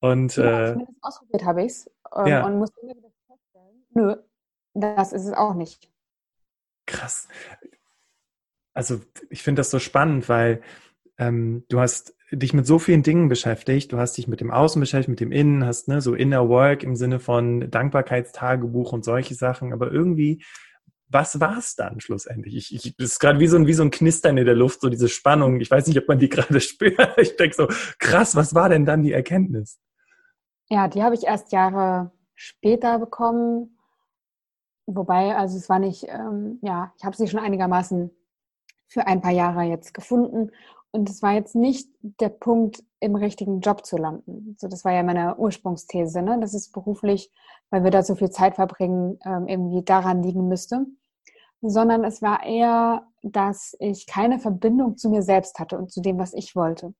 Und 0.00 0.36
ja, 0.36 0.72
äh, 0.72 0.86
ausprobiert 1.00 1.44
habe 1.44 1.62
ich 1.62 1.68
es 1.68 1.90
ähm, 2.14 2.26
ja. 2.26 2.46
und 2.46 2.58
musste 2.58 2.84
mir 2.84 2.94
wieder 2.94 3.10
feststellen, 3.26 3.86
nö, 3.90 4.16
das 4.74 5.12
ist 5.12 5.24
es 5.24 5.32
auch 5.32 5.54
nicht. 5.54 5.90
Krass 6.86 7.28
also 8.76 9.00
ich 9.30 9.42
finde 9.42 9.60
das 9.60 9.70
so 9.70 9.78
spannend, 9.78 10.28
weil 10.28 10.62
ähm, 11.18 11.64
du 11.68 11.80
hast 11.80 12.14
dich 12.32 12.52
mit 12.52 12.66
so 12.66 12.78
vielen 12.78 13.02
Dingen 13.02 13.28
beschäftigt. 13.28 13.92
Du 13.92 13.98
hast 13.98 14.16
dich 14.16 14.28
mit 14.28 14.40
dem 14.40 14.50
Außen 14.50 14.80
beschäftigt, 14.80 15.08
mit 15.08 15.20
dem 15.20 15.32
Innen, 15.32 15.64
hast 15.64 15.88
ne, 15.88 16.00
so 16.00 16.14
Inner 16.14 16.48
Work 16.48 16.82
im 16.82 16.96
Sinne 16.96 17.20
von 17.20 17.70
Dankbarkeitstagebuch 17.70 18.92
und 18.92 19.04
solche 19.04 19.34
Sachen. 19.34 19.72
Aber 19.72 19.92
irgendwie, 19.92 20.42
was 21.08 21.40
war 21.40 21.58
es 21.58 21.76
dann 21.76 22.00
schlussendlich? 22.00 22.56
Ich, 22.56 22.74
ich, 22.74 22.96
das 22.96 23.12
ist 23.12 23.18
gerade 23.20 23.38
wie 23.38 23.46
so, 23.46 23.56
ein, 23.56 23.66
wie 23.66 23.72
so 23.72 23.84
ein 23.84 23.92
Knistern 23.92 24.38
in 24.38 24.44
der 24.44 24.56
Luft, 24.56 24.80
so 24.80 24.88
diese 24.88 25.08
Spannung. 25.08 25.60
Ich 25.60 25.70
weiß 25.70 25.86
nicht, 25.86 25.98
ob 25.98 26.08
man 26.08 26.18
die 26.18 26.28
gerade 26.28 26.60
spürt. 26.60 26.98
Ich 27.18 27.36
denke 27.36 27.54
so, 27.54 27.68
krass, 27.98 28.34
was 28.34 28.54
war 28.54 28.68
denn 28.68 28.84
dann 28.84 29.02
die 29.02 29.12
Erkenntnis? 29.12 29.80
Ja, 30.68 30.88
die 30.88 31.02
habe 31.02 31.14
ich 31.14 31.24
erst 31.24 31.52
Jahre 31.52 32.10
später 32.34 32.98
bekommen. 32.98 33.78
Wobei, 34.86 35.36
also 35.36 35.56
es 35.56 35.68
war 35.68 35.78
nicht, 35.78 36.06
ähm, 36.08 36.58
ja, 36.62 36.92
ich 36.98 37.04
habe 37.04 37.16
sie 37.16 37.28
schon 37.28 37.40
einigermaßen 37.40 38.10
für 38.88 39.06
ein 39.06 39.20
paar 39.20 39.32
Jahre 39.32 39.62
jetzt 39.62 39.94
gefunden. 39.94 40.50
Und 40.96 41.10
es 41.10 41.22
war 41.22 41.34
jetzt 41.34 41.54
nicht 41.54 41.90
der 42.00 42.30
Punkt, 42.30 42.82
im 43.00 43.14
richtigen 43.14 43.60
Job 43.60 43.84
zu 43.84 43.98
landen. 43.98 44.56
So, 44.58 44.66
das 44.66 44.82
war 44.82 44.92
ja 44.92 45.02
meine 45.02 45.36
Ursprungsthese, 45.36 46.22
ne? 46.22 46.40
dass 46.40 46.54
es 46.54 46.72
beruflich, 46.72 47.30
weil 47.68 47.84
wir 47.84 47.90
da 47.90 48.02
so 48.02 48.14
viel 48.14 48.30
Zeit 48.30 48.54
verbringen, 48.54 49.18
ähm, 49.26 49.46
irgendwie 49.46 49.84
daran 49.84 50.22
liegen 50.22 50.48
müsste. 50.48 50.86
Sondern 51.60 52.02
es 52.02 52.22
war 52.22 52.44
eher, 52.44 53.06
dass 53.22 53.76
ich 53.78 54.06
keine 54.06 54.38
Verbindung 54.38 54.96
zu 54.96 55.10
mir 55.10 55.22
selbst 55.22 55.58
hatte 55.58 55.76
und 55.76 55.92
zu 55.92 56.00
dem, 56.00 56.18
was 56.18 56.32
ich 56.32 56.56
wollte. 56.56 56.94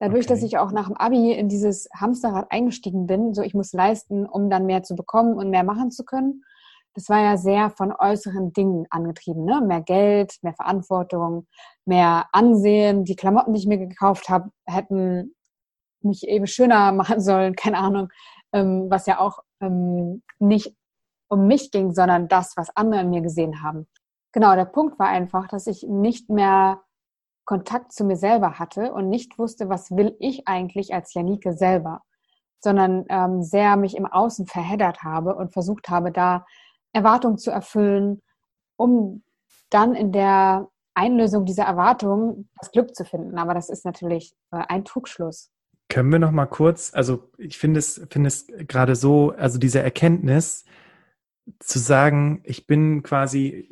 Dadurch, 0.00 0.26
okay. 0.26 0.34
dass 0.34 0.42
ich 0.42 0.58
auch 0.58 0.72
nach 0.72 0.88
dem 0.88 0.96
Abi 0.96 1.32
in 1.32 1.48
dieses 1.48 1.88
Hamsterrad 1.94 2.50
eingestiegen 2.50 3.06
bin, 3.06 3.32
so 3.32 3.42
ich 3.42 3.54
muss 3.54 3.72
leisten, 3.72 4.26
um 4.26 4.50
dann 4.50 4.66
mehr 4.66 4.82
zu 4.82 4.96
bekommen 4.96 5.34
und 5.34 5.50
mehr 5.50 5.64
machen 5.64 5.92
zu 5.92 6.04
können, 6.04 6.42
das 6.96 7.10
war 7.10 7.20
ja 7.20 7.36
sehr 7.36 7.68
von 7.68 7.92
äußeren 7.92 8.54
Dingen 8.54 8.86
angetrieben. 8.88 9.44
Ne? 9.44 9.60
Mehr 9.60 9.82
Geld, 9.82 10.34
mehr 10.40 10.54
Verantwortung, 10.54 11.46
mehr 11.84 12.26
Ansehen. 12.32 13.04
Die 13.04 13.16
Klamotten, 13.16 13.52
die 13.52 13.60
ich 13.60 13.66
mir 13.66 13.76
gekauft 13.76 14.30
habe, 14.30 14.50
hätten 14.64 15.34
mich 16.00 16.26
eben 16.26 16.46
schöner 16.46 16.92
machen 16.92 17.20
sollen, 17.20 17.54
keine 17.54 17.78
Ahnung, 17.78 18.08
ähm, 18.52 18.86
was 18.88 19.06
ja 19.06 19.20
auch 19.20 19.40
ähm, 19.60 20.22
nicht 20.38 20.74
um 21.28 21.46
mich 21.46 21.70
ging, 21.70 21.92
sondern 21.92 22.28
das, 22.28 22.56
was 22.56 22.74
andere 22.74 23.02
in 23.02 23.10
mir 23.10 23.20
gesehen 23.20 23.62
haben. 23.62 23.86
Genau, 24.32 24.54
der 24.54 24.64
Punkt 24.64 24.98
war 24.98 25.08
einfach, 25.08 25.48
dass 25.48 25.66
ich 25.66 25.84
nicht 25.86 26.30
mehr 26.30 26.80
Kontakt 27.44 27.92
zu 27.92 28.04
mir 28.04 28.16
selber 28.16 28.58
hatte 28.58 28.92
und 28.92 29.10
nicht 29.10 29.38
wusste, 29.38 29.68
was 29.68 29.90
will 29.90 30.16
ich 30.18 30.48
eigentlich 30.48 30.94
als 30.94 31.12
Janike 31.12 31.52
selber, 31.52 32.02
sondern 32.60 33.04
ähm, 33.10 33.42
sehr 33.42 33.76
mich 33.76 33.96
im 33.96 34.06
Außen 34.06 34.46
verheddert 34.46 35.02
habe 35.02 35.34
und 35.34 35.52
versucht 35.52 35.90
habe, 35.90 36.10
da 36.10 36.46
Erwartung 36.96 37.38
zu 37.38 37.50
erfüllen, 37.50 38.22
um 38.76 39.22
dann 39.70 39.94
in 39.94 40.12
der 40.12 40.68
Einlösung 40.94 41.44
dieser 41.44 41.64
Erwartung 41.64 42.48
das 42.58 42.72
Glück 42.72 42.94
zu 42.94 43.04
finden. 43.04 43.38
Aber 43.38 43.54
das 43.54 43.68
ist 43.68 43.84
natürlich 43.84 44.34
äh, 44.50 44.62
ein 44.68 44.84
Trugschluss. 44.84 45.50
Können 45.88 46.10
wir 46.10 46.18
noch 46.18 46.32
mal 46.32 46.46
kurz, 46.46 46.92
also 46.94 47.30
ich 47.38 47.58
finde 47.58 47.78
es, 47.78 48.04
finde 48.10 48.28
es 48.28 48.46
gerade 48.66 48.96
so, 48.96 49.30
also 49.30 49.58
diese 49.58 49.80
Erkenntnis 49.80 50.64
zu 51.60 51.78
sagen, 51.78 52.40
ich 52.44 52.66
bin 52.66 53.04
quasi, 53.04 53.68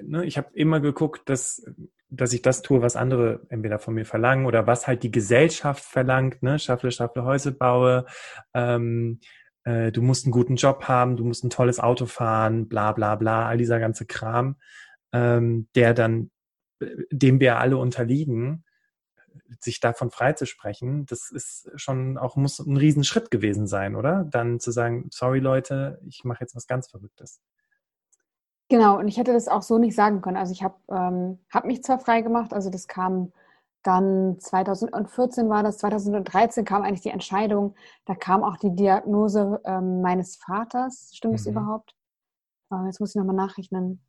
ne, 0.00 0.24
ich 0.24 0.38
habe 0.38 0.50
immer 0.52 0.78
geguckt, 0.78 1.28
dass, 1.28 1.64
dass 2.08 2.32
ich 2.32 2.42
das 2.42 2.62
tue, 2.62 2.82
was 2.82 2.94
andere 2.94 3.40
entweder 3.48 3.80
von 3.80 3.94
mir 3.94 4.04
verlangen 4.04 4.46
oder 4.46 4.68
was 4.68 4.86
halt 4.86 5.02
die 5.02 5.10
Gesellschaft 5.10 5.82
verlangt, 5.82 6.42
ne, 6.42 6.60
schaffle, 6.60 6.92
schaffle, 6.92 7.24
Häuser 7.24 7.50
baue, 7.50 8.06
ähm, 8.54 9.18
äh, 9.64 9.92
du 9.92 10.02
musst 10.02 10.24
einen 10.24 10.32
guten 10.32 10.56
Job 10.56 10.84
haben, 10.84 11.16
du 11.16 11.24
musst 11.24 11.44
ein 11.44 11.50
tolles 11.50 11.80
Auto 11.80 12.06
fahren, 12.06 12.68
bla 12.68 12.92
bla 12.92 13.16
bla, 13.16 13.46
all 13.46 13.58
dieser 13.58 13.80
ganze 13.80 14.06
Kram, 14.06 14.56
ähm, 15.12 15.68
der 15.74 15.94
dann, 15.94 16.30
äh, 16.80 16.86
dem 17.10 17.40
wir 17.40 17.58
alle 17.58 17.76
unterliegen, 17.76 18.64
sich 19.60 19.80
davon 19.80 20.10
freizusprechen, 20.10 21.06
das 21.06 21.30
ist 21.30 21.70
schon 21.74 22.18
auch, 22.18 22.36
muss 22.36 22.58
ein 22.60 22.76
Riesenschritt 22.76 23.30
gewesen 23.30 23.66
sein, 23.66 23.96
oder? 23.96 24.24
Dann 24.30 24.60
zu 24.60 24.70
sagen, 24.70 25.08
sorry 25.10 25.40
Leute, 25.40 26.00
ich 26.06 26.24
mache 26.24 26.40
jetzt 26.40 26.54
was 26.54 26.66
ganz 26.66 26.88
Verrücktes. 26.88 27.40
Genau, 28.68 28.98
und 28.98 29.08
ich 29.08 29.18
hätte 29.18 29.32
das 29.32 29.48
auch 29.48 29.62
so 29.62 29.78
nicht 29.78 29.96
sagen 29.96 30.20
können. 30.20 30.36
Also 30.36 30.52
ich 30.52 30.62
habe 30.62 30.76
ähm, 30.90 31.40
hab 31.50 31.64
mich 31.64 31.82
zwar 31.82 31.98
frei 31.98 32.22
gemacht, 32.22 32.52
also 32.52 32.70
das 32.70 32.86
kam 32.86 33.32
dann 33.82 34.38
2014 34.38 35.48
war 35.48 35.62
das, 35.62 35.78
2013 35.78 36.64
kam 36.64 36.82
eigentlich 36.82 37.00
die 37.00 37.10
Entscheidung, 37.10 37.74
da 38.04 38.14
kam 38.14 38.42
auch 38.42 38.56
die 38.56 38.74
Diagnose 38.74 39.60
ähm, 39.64 40.02
meines 40.02 40.36
Vaters. 40.36 41.12
Stimmt 41.14 41.34
das 41.34 41.46
mhm. 41.46 41.52
überhaupt? 41.52 41.94
Äh, 42.72 42.86
jetzt 42.86 43.00
muss 43.00 43.10
ich 43.10 43.16
nochmal 43.16 43.36
nachrechnen. 43.36 44.04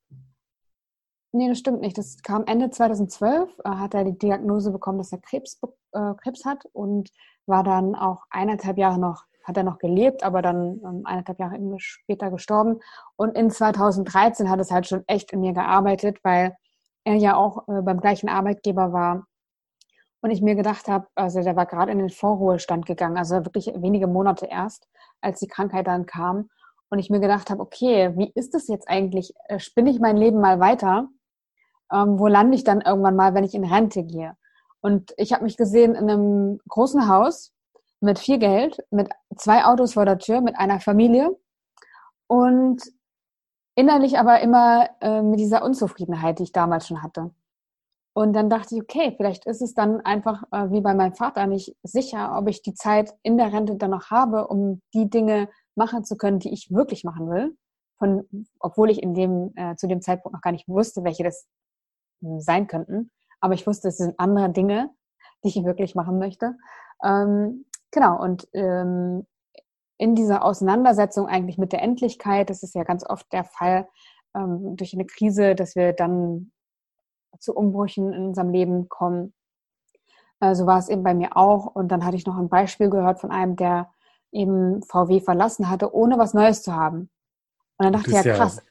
Nee, 1.33 1.47
das 1.47 1.59
stimmt 1.59 1.79
nicht. 1.79 1.97
Das 1.97 2.21
kam 2.23 2.43
Ende 2.45 2.69
2012, 2.69 3.59
äh, 3.63 3.69
hat 3.69 3.93
er 3.93 4.03
die 4.03 4.17
Diagnose 4.17 4.71
bekommen, 4.71 4.97
dass 4.97 5.13
er 5.13 5.19
Krebs, 5.19 5.59
äh, 5.93 6.13
Krebs 6.15 6.43
hat 6.43 6.65
und 6.73 7.09
war 7.45 7.63
dann 7.63 7.95
auch 7.95 8.25
eineinhalb 8.29 8.77
Jahre 8.77 8.99
noch, 8.99 9.23
hat 9.45 9.55
er 9.55 9.63
noch 9.63 9.79
gelebt, 9.79 10.23
aber 10.23 10.41
dann 10.41 10.81
ähm, 10.83 11.01
eineinhalb 11.05 11.39
Jahre 11.39 11.57
später 11.77 12.29
gestorben. 12.29 12.79
Und 13.15 13.37
in 13.37 13.49
2013 13.49 14.49
hat 14.49 14.59
es 14.59 14.71
halt 14.71 14.87
schon 14.87 15.03
echt 15.07 15.31
in 15.31 15.39
mir 15.39 15.53
gearbeitet, 15.53 16.19
weil 16.23 16.57
er 17.05 17.15
ja 17.15 17.35
auch 17.37 17.67
äh, 17.69 17.81
beim 17.81 18.01
gleichen 18.01 18.27
Arbeitgeber 18.27 18.91
war 18.91 19.25
und 20.21 20.31
ich 20.31 20.41
mir 20.41 20.55
gedacht 20.55 20.87
habe, 20.87 21.07
also 21.15 21.41
der 21.41 21.55
war 21.55 21.65
gerade 21.65 21.91
in 21.91 21.99
den 21.99 22.09
Vorruhestand 22.09 22.85
gegangen, 22.85 23.17
also 23.17 23.43
wirklich 23.43 23.71
wenige 23.75 24.07
Monate 24.07 24.45
erst, 24.45 24.87
als 25.19 25.39
die 25.39 25.47
Krankheit 25.47 25.87
dann 25.87 26.05
kam. 26.05 26.49
Und 26.89 26.99
ich 26.99 27.09
mir 27.09 27.19
gedacht 27.19 27.49
habe, 27.49 27.61
okay, 27.61 28.13
wie 28.17 28.31
ist 28.35 28.53
das 28.53 28.67
jetzt 28.67 28.87
eigentlich? 28.89 29.33
Äh, 29.47 29.59
spinne 29.59 29.89
ich 29.89 29.99
mein 29.99 30.17
Leben 30.17 30.41
mal 30.41 30.59
weiter? 30.59 31.07
Ähm, 31.91 32.19
wo 32.19 32.27
lande 32.27 32.55
ich 32.55 32.63
dann 32.63 32.81
irgendwann 32.81 33.15
mal, 33.15 33.33
wenn 33.33 33.43
ich 33.43 33.55
in 33.55 33.63
Rente 33.63 34.03
gehe? 34.03 34.35
Und 34.81 35.13
ich 35.17 35.31
habe 35.33 35.43
mich 35.43 35.57
gesehen 35.57 35.95
in 35.95 36.09
einem 36.09 36.59
großen 36.67 37.07
Haus 37.07 37.53
mit 38.01 38.19
viel 38.19 38.39
Geld, 38.39 38.83
mit 38.89 39.09
zwei 39.37 39.63
Autos 39.65 39.93
vor 39.93 40.05
der 40.05 40.17
Tür, 40.17 40.41
mit 40.41 40.57
einer 40.57 40.79
Familie 40.79 41.35
und 42.27 42.81
innerlich 43.75 44.19
aber 44.19 44.41
immer 44.41 44.89
äh, 44.99 45.21
mit 45.21 45.39
dieser 45.39 45.63
Unzufriedenheit, 45.63 46.39
die 46.39 46.43
ich 46.43 46.51
damals 46.51 46.87
schon 46.87 47.03
hatte. 47.03 47.31
Und 48.13 48.33
dann 48.33 48.49
dachte 48.49 48.75
ich, 48.75 48.81
okay, 48.81 49.13
vielleicht 49.15 49.45
ist 49.45 49.61
es 49.61 49.73
dann 49.73 50.01
einfach 50.01 50.43
äh, 50.51 50.69
wie 50.69 50.81
bei 50.81 50.93
meinem 50.93 51.13
Vater 51.13 51.47
nicht 51.47 51.75
sicher, 51.83 52.37
ob 52.37 52.49
ich 52.49 52.61
die 52.61 52.73
Zeit 52.73 53.13
in 53.23 53.37
der 53.37 53.53
Rente 53.53 53.77
dann 53.77 53.91
noch 53.91 54.11
habe, 54.11 54.47
um 54.47 54.81
die 54.93 55.09
Dinge 55.09 55.49
machen 55.75 56.03
zu 56.03 56.17
können, 56.17 56.39
die 56.39 56.53
ich 56.53 56.71
wirklich 56.71 57.03
machen 57.03 57.29
will. 57.29 57.55
Von, 57.99 58.27
obwohl 58.59 58.89
ich 58.89 59.01
in 59.01 59.13
dem, 59.13 59.53
äh, 59.55 59.75
zu 59.75 59.87
dem 59.87 60.01
Zeitpunkt 60.01 60.33
noch 60.33 60.41
gar 60.41 60.51
nicht 60.51 60.67
wusste, 60.67 61.03
welche 61.03 61.23
das 61.23 61.47
hm, 62.21 62.41
sein 62.41 62.67
könnten. 62.67 63.11
Aber 63.39 63.53
ich 63.53 63.65
wusste, 63.65 63.87
es 63.87 63.97
sind 63.97 64.19
andere 64.19 64.51
Dinge, 64.51 64.89
die 65.43 65.49
ich 65.49 65.63
wirklich 65.63 65.95
machen 65.95 66.19
möchte. 66.19 66.57
Ähm, 67.03 67.65
genau, 67.91 68.21
und 68.21 68.47
ähm, 68.53 69.25
in 69.97 70.15
dieser 70.15 70.43
Auseinandersetzung 70.43 71.27
eigentlich 71.27 71.57
mit 71.57 71.71
der 71.71 71.81
Endlichkeit, 71.81 72.49
das 72.49 72.63
ist 72.63 72.75
ja 72.75 72.83
ganz 72.83 73.07
oft 73.07 73.31
der 73.31 73.43
Fall 73.43 73.87
ähm, 74.35 74.75
durch 74.75 74.93
eine 74.93 75.05
Krise, 75.05 75.55
dass 75.55 75.75
wir 75.75 75.93
dann 75.93 76.51
zu 77.39 77.53
Umbrüchen 77.53 78.13
in 78.13 78.27
unserem 78.27 78.49
Leben 78.49 78.89
kommen. 78.89 79.33
Äh, 80.39 80.55
so 80.55 80.65
war 80.65 80.79
es 80.79 80.89
eben 80.89 81.03
bei 81.03 81.13
mir 81.13 81.37
auch. 81.37 81.65
Und 81.67 81.89
dann 81.89 82.05
hatte 82.05 82.17
ich 82.17 82.25
noch 82.25 82.37
ein 82.37 82.49
Beispiel 82.49 82.89
gehört 82.89 83.19
von 83.19 83.31
einem, 83.31 83.55
der 83.55 83.89
eben 84.31 84.81
VW 84.83 85.19
verlassen 85.19 85.69
hatte, 85.69 85.93
ohne 85.93 86.17
was 86.17 86.33
Neues 86.33 86.63
zu 86.63 86.75
haben. 86.75 87.09
Und 87.77 87.85
dann 87.85 87.93
dachte 87.93 88.11
ich, 88.11 88.23
ja, 88.23 88.35
krass. 88.35 88.57
Ja 88.57 88.63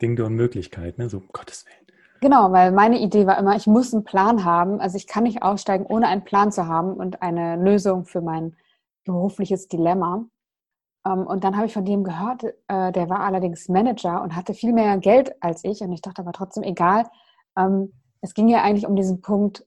Ding 0.00 0.16
der 0.16 0.26
Unmöglichkeit, 0.26 0.98
ne? 0.98 1.08
so 1.08 1.18
um 1.18 1.28
Gottes 1.32 1.64
Willen. 1.66 1.86
Genau, 2.20 2.52
weil 2.52 2.72
meine 2.72 2.98
Idee 2.98 3.26
war 3.26 3.38
immer, 3.38 3.54
ich 3.54 3.66
muss 3.66 3.92
einen 3.92 4.04
Plan 4.04 4.44
haben. 4.44 4.80
Also 4.80 4.96
ich 4.96 5.06
kann 5.06 5.24
nicht 5.24 5.42
aussteigen, 5.42 5.86
ohne 5.86 6.08
einen 6.08 6.24
Plan 6.24 6.52
zu 6.52 6.66
haben 6.66 6.94
und 6.94 7.22
eine 7.22 7.56
Lösung 7.56 8.04
für 8.04 8.20
mein 8.20 8.56
berufliches 9.04 9.68
Dilemma. 9.68 10.24
Ähm, 11.06 11.26
und 11.26 11.44
dann 11.44 11.56
habe 11.56 11.66
ich 11.66 11.74
von 11.74 11.84
dem 11.84 12.02
gehört, 12.02 12.44
äh, 12.68 12.92
der 12.92 13.08
war 13.08 13.20
allerdings 13.20 13.68
Manager 13.68 14.22
und 14.22 14.34
hatte 14.34 14.54
viel 14.54 14.72
mehr 14.72 14.96
Geld 14.98 15.34
als 15.42 15.64
ich. 15.64 15.80
Und 15.82 15.92
ich 15.92 16.00
dachte 16.00 16.22
aber 16.22 16.32
trotzdem, 16.32 16.62
egal. 16.62 17.04
Es 18.24 18.32
ging 18.32 18.48
ja 18.48 18.62
eigentlich 18.62 18.86
um 18.86 18.96
diesen 18.96 19.20
Punkt, 19.20 19.66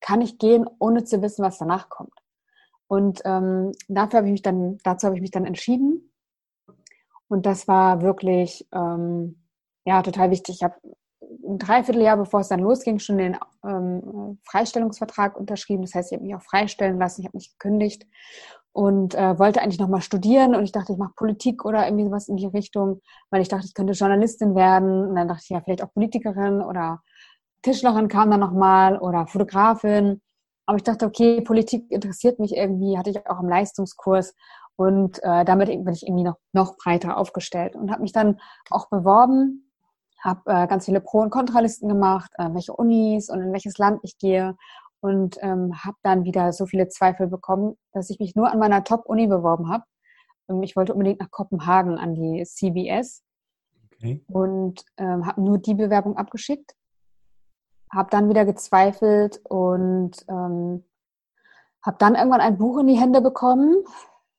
kann 0.00 0.20
ich 0.20 0.38
gehen, 0.38 0.64
ohne 0.78 1.02
zu 1.02 1.20
wissen, 1.22 1.44
was 1.44 1.58
danach 1.58 1.88
kommt. 1.88 2.14
Und 2.86 3.20
ähm, 3.24 3.72
dafür 3.88 4.18
habe 4.18 4.28
ich 4.28 4.32
mich 4.32 4.42
dann, 4.42 4.78
dazu 4.84 5.06
habe 5.06 5.16
ich 5.16 5.22
mich 5.22 5.32
dann 5.32 5.44
entschieden. 5.44 6.12
Und 7.26 7.46
das 7.46 7.66
war 7.66 8.00
wirklich 8.00 8.68
ähm, 8.72 9.42
ja 9.84 10.02
total 10.02 10.30
wichtig. 10.30 10.56
Ich 10.56 10.62
habe 10.62 10.76
ein 11.20 11.58
Dreivierteljahr, 11.58 12.16
bevor 12.16 12.40
es 12.40 12.48
dann 12.48 12.60
losging, 12.60 13.00
schon 13.00 13.18
den 13.18 13.36
ähm, 13.66 14.38
Freistellungsvertrag 14.44 15.36
unterschrieben. 15.36 15.82
Das 15.82 15.94
heißt, 15.94 16.12
ich 16.12 16.16
habe 16.16 16.26
mich 16.26 16.36
auch 16.36 16.42
freistellen 16.42 16.98
lassen, 16.98 17.22
ich 17.22 17.26
habe 17.26 17.36
mich 17.36 17.58
gekündigt 17.58 18.06
und 18.70 19.16
äh, 19.16 19.36
wollte 19.36 19.62
eigentlich 19.62 19.80
nochmal 19.80 20.00
studieren 20.00 20.54
und 20.54 20.62
ich 20.62 20.70
dachte, 20.70 20.92
ich 20.92 20.98
mache 20.98 21.14
Politik 21.16 21.64
oder 21.64 21.86
irgendwie 21.86 22.04
sowas 22.04 22.28
in 22.28 22.36
die 22.36 22.46
Richtung, 22.46 23.00
weil 23.30 23.42
ich 23.42 23.48
dachte, 23.48 23.66
ich 23.66 23.74
könnte 23.74 23.94
Journalistin 23.94 24.54
werden 24.54 25.08
und 25.08 25.16
dann 25.16 25.26
dachte 25.26 25.42
ich 25.42 25.50
ja 25.50 25.60
vielleicht 25.60 25.82
auch 25.82 25.92
Politikerin 25.92 26.60
oder 26.60 27.02
Tischlerin 27.62 28.08
kam 28.08 28.30
dann 28.30 28.40
nochmal 28.40 28.98
oder 28.98 29.26
Fotografin. 29.26 30.20
Aber 30.66 30.76
ich 30.76 30.84
dachte, 30.84 31.06
okay, 31.06 31.40
Politik 31.40 31.90
interessiert 31.90 32.38
mich 32.38 32.56
irgendwie, 32.56 32.96
hatte 32.96 33.10
ich 33.10 33.26
auch 33.26 33.40
im 33.40 33.48
Leistungskurs 33.48 34.34
und 34.76 35.22
äh, 35.22 35.44
damit 35.44 35.68
bin 35.68 35.92
ich 35.92 36.06
irgendwie 36.06 36.22
noch, 36.22 36.36
noch 36.52 36.76
breiter 36.76 37.16
aufgestellt 37.16 37.74
und 37.74 37.90
habe 37.90 38.02
mich 38.02 38.12
dann 38.12 38.40
auch 38.70 38.88
beworben 38.88 39.70
habe 40.20 40.40
äh, 40.46 40.66
ganz 40.66 40.84
viele 40.84 41.00
Pro- 41.00 41.22
und 41.22 41.30
Kontralisten 41.30 41.88
gemacht, 41.88 42.30
äh, 42.38 42.48
welche 42.52 42.72
Unis 42.74 43.30
und 43.30 43.40
in 43.40 43.52
welches 43.52 43.78
Land 43.78 44.00
ich 44.02 44.18
gehe 44.18 44.56
und 45.00 45.38
ähm, 45.40 45.82
habe 45.82 45.96
dann 46.02 46.24
wieder 46.24 46.52
so 46.52 46.66
viele 46.66 46.88
Zweifel 46.88 47.26
bekommen, 47.26 47.76
dass 47.92 48.10
ich 48.10 48.18
mich 48.18 48.34
nur 48.34 48.50
an 48.50 48.58
meiner 48.58 48.84
Top-Uni 48.84 49.26
beworben 49.26 49.70
habe. 49.70 49.84
Ähm, 50.48 50.62
ich 50.62 50.76
wollte 50.76 50.92
unbedingt 50.92 51.20
nach 51.20 51.30
Kopenhagen 51.30 51.98
an 51.98 52.14
die 52.14 52.44
CBS 52.44 53.22
okay. 53.94 54.22
und 54.28 54.84
ähm, 54.98 55.26
habe 55.26 55.40
nur 55.40 55.58
die 55.58 55.74
Bewerbung 55.74 56.16
abgeschickt, 56.16 56.74
habe 57.92 58.10
dann 58.10 58.28
wieder 58.28 58.44
gezweifelt 58.44 59.40
und 59.44 60.12
ähm, 60.28 60.84
habe 61.82 61.96
dann 61.98 62.14
irgendwann 62.14 62.40
ein 62.40 62.58
Buch 62.58 62.78
in 62.78 62.86
die 62.86 62.98
Hände 62.98 63.20
bekommen 63.20 63.84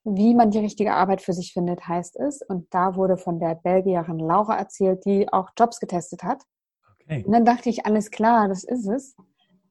wie 0.03 0.33
man 0.33 0.49
die 0.49 0.59
richtige 0.59 0.93
Arbeit 0.93 1.21
für 1.21 1.33
sich 1.33 1.53
findet, 1.53 1.87
heißt 1.87 2.17
es. 2.17 2.41
Und 2.41 2.73
da 2.73 2.95
wurde 2.95 3.17
von 3.17 3.39
der 3.39 3.55
Belgierin 3.55 4.19
Laura 4.19 4.57
erzählt, 4.57 5.05
die 5.05 5.31
auch 5.31 5.49
Jobs 5.57 5.79
getestet 5.79 6.23
hat. 6.23 6.43
Okay. 7.03 7.23
Und 7.25 7.31
dann 7.31 7.45
dachte 7.45 7.69
ich, 7.69 7.85
alles 7.85 8.09
klar, 8.09 8.47
das 8.47 8.63
ist 8.63 8.87
es. 8.87 9.15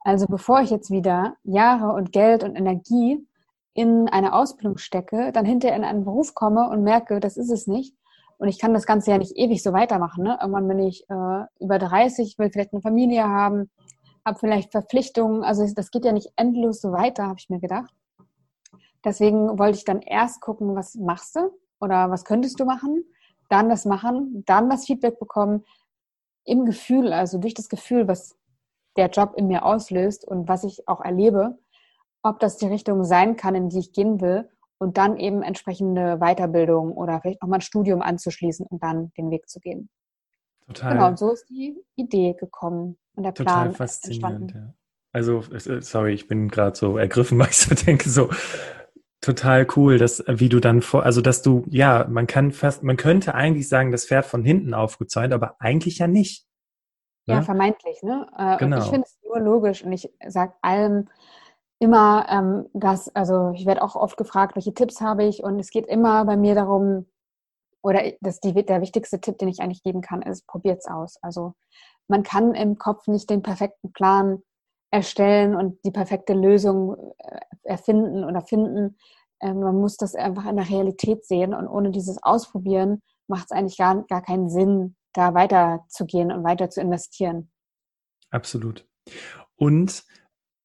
Also 0.01 0.27
bevor 0.27 0.61
ich 0.61 0.71
jetzt 0.71 0.91
wieder 0.91 1.37
Jahre 1.43 1.93
und 1.93 2.13
Geld 2.13 2.45
und 2.45 2.57
Energie 2.57 3.27
in 3.75 4.09
eine 4.09 4.33
Ausbildung 4.33 4.79
stecke, 4.79 5.33
dann 5.33 5.45
hinterher 5.45 5.77
in 5.77 5.85
einen 5.85 6.05
Beruf 6.05 6.35
komme 6.35 6.69
und 6.71 6.83
merke, 6.83 7.21
das 7.21 7.37
ist 7.37 7.51
es 7.51 7.67
nicht. 7.67 7.95
Und 8.41 8.49
ich 8.49 8.59
kann 8.59 8.73
das 8.73 8.87
Ganze 8.87 9.11
ja 9.11 9.19
nicht 9.19 9.37
ewig 9.37 9.63
so 9.63 9.75
weitermachen. 9.75 10.25
Ne? 10.25 10.39
Irgendwann 10.41 10.67
bin 10.67 10.79
ich 10.79 11.05
äh, 11.11 11.45
über 11.59 11.79
30, 11.79 12.39
will 12.39 12.51
vielleicht 12.51 12.73
eine 12.73 12.81
Familie 12.81 13.29
haben, 13.29 13.71
habe 14.25 14.39
vielleicht 14.39 14.73
Verpflichtungen. 14.73 15.45
Also 15.45 15.71
das 15.75 15.91
geht 15.91 16.07
ja 16.07 16.13
nicht 16.13 16.33
endlos 16.37 16.81
so 16.81 16.91
weiter, 16.91 17.25
habe 17.25 17.39
ich 17.39 17.51
mir 17.51 17.61
gedacht. 17.61 17.93
Deswegen 19.05 19.59
wollte 19.59 19.77
ich 19.77 19.85
dann 19.85 20.01
erst 20.01 20.41
gucken, 20.41 20.75
was 20.75 20.95
machst 20.95 21.37
du 21.37 21.51
oder 21.81 22.11
was 22.11 22.25
könntest 22.25 22.59
du 22.59 22.65
machen, 22.65 23.05
dann 23.51 23.69
das 23.69 23.85
machen, 23.85 24.43
dann 24.47 24.71
das 24.71 24.87
Feedback 24.87 25.19
bekommen 25.19 25.67
im 26.45 26.65
Gefühl, 26.65 27.13
also 27.13 27.37
durch 27.37 27.53
das 27.53 27.69
Gefühl, 27.69 28.09
was 28.09 28.39
der 28.97 29.11
Job 29.11 29.35
in 29.37 29.49
mir 29.49 29.67
auslöst 29.67 30.27
und 30.27 30.49
was 30.49 30.65
ich 30.65 30.89
auch 30.89 31.03
erlebe, 31.03 31.59
ob 32.23 32.39
das 32.41 32.57
die 32.57 32.69
Richtung 32.69 33.05
sein 33.05 33.37
kann, 33.37 33.55
in 33.55 33.69
die 33.69 33.81
ich 33.81 33.93
gehen 33.93 34.23
will 34.23 34.49
und 34.81 34.97
dann 34.97 35.19
eben 35.19 35.43
entsprechende 35.43 36.19
Weiterbildung 36.19 36.93
oder 36.93 37.21
vielleicht 37.21 37.43
nochmal 37.43 37.59
ein 37.59 37.63
Studium 37.63 38.03
anzuschließen 38.03 38.67
und 38.67 38.83
dann 38.83 39.13
den 39.17 39.31
Weg 39.31 39.49
zu 39.49 39.61
gehen. 39.61 39.91
Total. 40.67 40.95
Genau, 40.95 41.09
und 41.09 41.19
so 41.19 41.33
ist 41.33 41.49
die 41.49 41.77
Idee 41.97 42.35
gekommen 42.39 42.97
und 43.15 43.25
der 43.25 43.33
Plan 43.33 43.73
Total 43.73 43.73
faszinierend, 43.75 44.55
ja. 44.55 44.75
Also, 45.13 45.43
sorry, 45.81 46.15
ich 46.15 46.29
bin 46.29 46.49
gerade 46.49 46.77
so 46.77 46.97
ergriffen, 46.97 47.39
weil 47.39 47.49
ich 47.49 47.59
so 47.59 47.75
denke, 47.75 48.09
so, 48.09 48.31
total 49.21 49.67
cool, 49.77 49.99
dass 49.99 50.25
wie 50.27 50.49
du 50.49 50.61
dann 50.61 50.83
vor, 50.83 51.05
also 51.05 51.21
dass 51.21 51.43
du, 51.43 51.65
ja, 51.69 52.07
man 52.09 52.27
kann 52.27 52.53
fast, 52.53 52.83
man 52.83 52.97
könnte 52.97 53.35
eigentlich 53.35 53.69
sagen, 53.69 53.93
das 53.93 54.07
Pferd 54.07 54.25
von 54.25 54.45
hinten 54.45 54.73
aufgezäunt, 54.73 55.33
aber 55.33 55.57
eigentlich 55.59 55.99
ja 55.99 56.07
nicht. 56.07 56.47
Ne? 57.27 57.35
Ja, 57.35 57.43
vermeintlich, 57.43 58.03
ne? 58.03 58.27
Äh, 58.39 58.57
genau. 58.57 58.77
Und 58.77 58.83
ich 58.85 58.91
finde 58.91 59.07
es 59.07 59.19
nur 59.23 59.41
logisch 59.41 59.85
und 59.85 59.93
ich 59.93 60.11
sage 60.27 60.55
allem 60.63 61.09
immer, 61.81 62.27
ähm, 62.29 62.67
dass, 62.75 63.15
also 63.17 63.51
ich 63.55 63.67
werde 63.67 63.83
auch 63.83 63.97
oft 63.97 64.17
gefragt, 64.17 64.55
welche 64.55 64.75
Tipps 64.75 65.01
habe 65.01 65.25
ich 65.25 65.43
und 65.43 65.59
es 65.59 65.71
geht 65.71 65.87
immer 65.87 66.25
bei 66.27 66.37
mir 66.37 66.55
darum, 66.55 67.07
oder 67.83 68.13
das 68.21 68.41
die, 68.41 68.53
der 68.53 68.83
wichtigste 68.83 69.21
Tipp, 69.21 69.39
den 69.39 69.49
ich 69.49 69.61
eigentlich 69.61 69.83
geben 69.83 70.03
kann, 70.03 70.21
ist, 70.23 70.47
probiert's 70.47 70.87
aus. 70.87 71.17
Also 71.23 71.55
man 72.07 72.23
kann 72.23 72.55
im 72.55 72.77
Kopf 72.77 73.07
nicht 73.07 73.31
den 73.31 73.43
perfekten 73.43 73.93
Plan 73.93 74.43
erstellen 74.91 75.57
und 75.57 75.83
die 75.85 75.91
perfekte 75.91 76.35
Lösung 76.35 77.15
äh, 77.19 77.41
erfinden 77.63 78.25
oder 78.25 78.43
finden. 78.43 78.99
Ähm, 79.41 79.61
man 79.61 79.81
muss 79.81 79.97
das 79.97 80.15
einfach 80.15 80.47
in 80.47 80.57
der 80.57 80.69
Realität 80.69 81.25
sehen 81.25 81.55
und 81.55 81.67
ohne 81.67 81.91
dieses 81.93 82.23
Ausprobieren 82.23 83.01
macht 83.27 83.47
es 83.47 83.53
eigentlich 83.53 83.79
gar, 83.79 84.03
gar 84.03 84.23
keinen 84.23 84.51
Sinn, 84.51 84.97
da 85.15 85.33
weiterzugehen 85.33 86.31
und 86.31 86.45
weiter 86.45 86.69
zu 86.69 86.83
investieren. 86.83 87.51
Absolut. 88.31 88.87
Und 89.57 90.05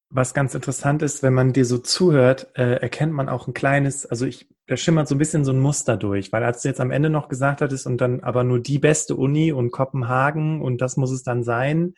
was 0.09 0.33
ganz 0.33 0.55
interessant 0.55 1.01
ist, 1.01 1.23
wenn 1.23 1.33
man 1.33 1.53
dir 1.53 1.65
so 1.65 1.77
zuhört, 1.77 2.47
äh, 2.55 2.75
erkennt 2.81 3.13
man 3.13 3.29
auch 3.29 3.47
ein 3.47 3.53
kleines, 3.53 4.05
also 4.05 4.25
ich, 4.25 4.47
da 4.67 4.77
schimmert 4.77 5.07
so 5.07 5.15
ein 5.15 5.19
bisschen 5.19 5.45
so 5.45 5.51
ein 5.51 5.59
Muster 5.59 5.97
durch, 5.97 6.31
weil 6.31 6.43
als 6.43 6.61
du 6.61 6.67
jetzt 6.67 6.81
am 6.81 6.91
Ende 6.91 7.09
noch 7.09 7.27
gesagt 7.27 7.61
hattest 7.61 7.85
und 7.85 7.99
dann 7.99 8.21
aber 8.21 8.43
nur 8.43 8.59
die 8.59 8.79
beste 8.79 9.15
Uni 9.15 9.51
und 9.51 9.71
Kopenhagen 9.71 10.61
und 10.61 10.81
das 10.81 10.97
muss 10.97 11.11
es 11.11 11.23
dann 11.23 11.43
sein, 11.43 11.95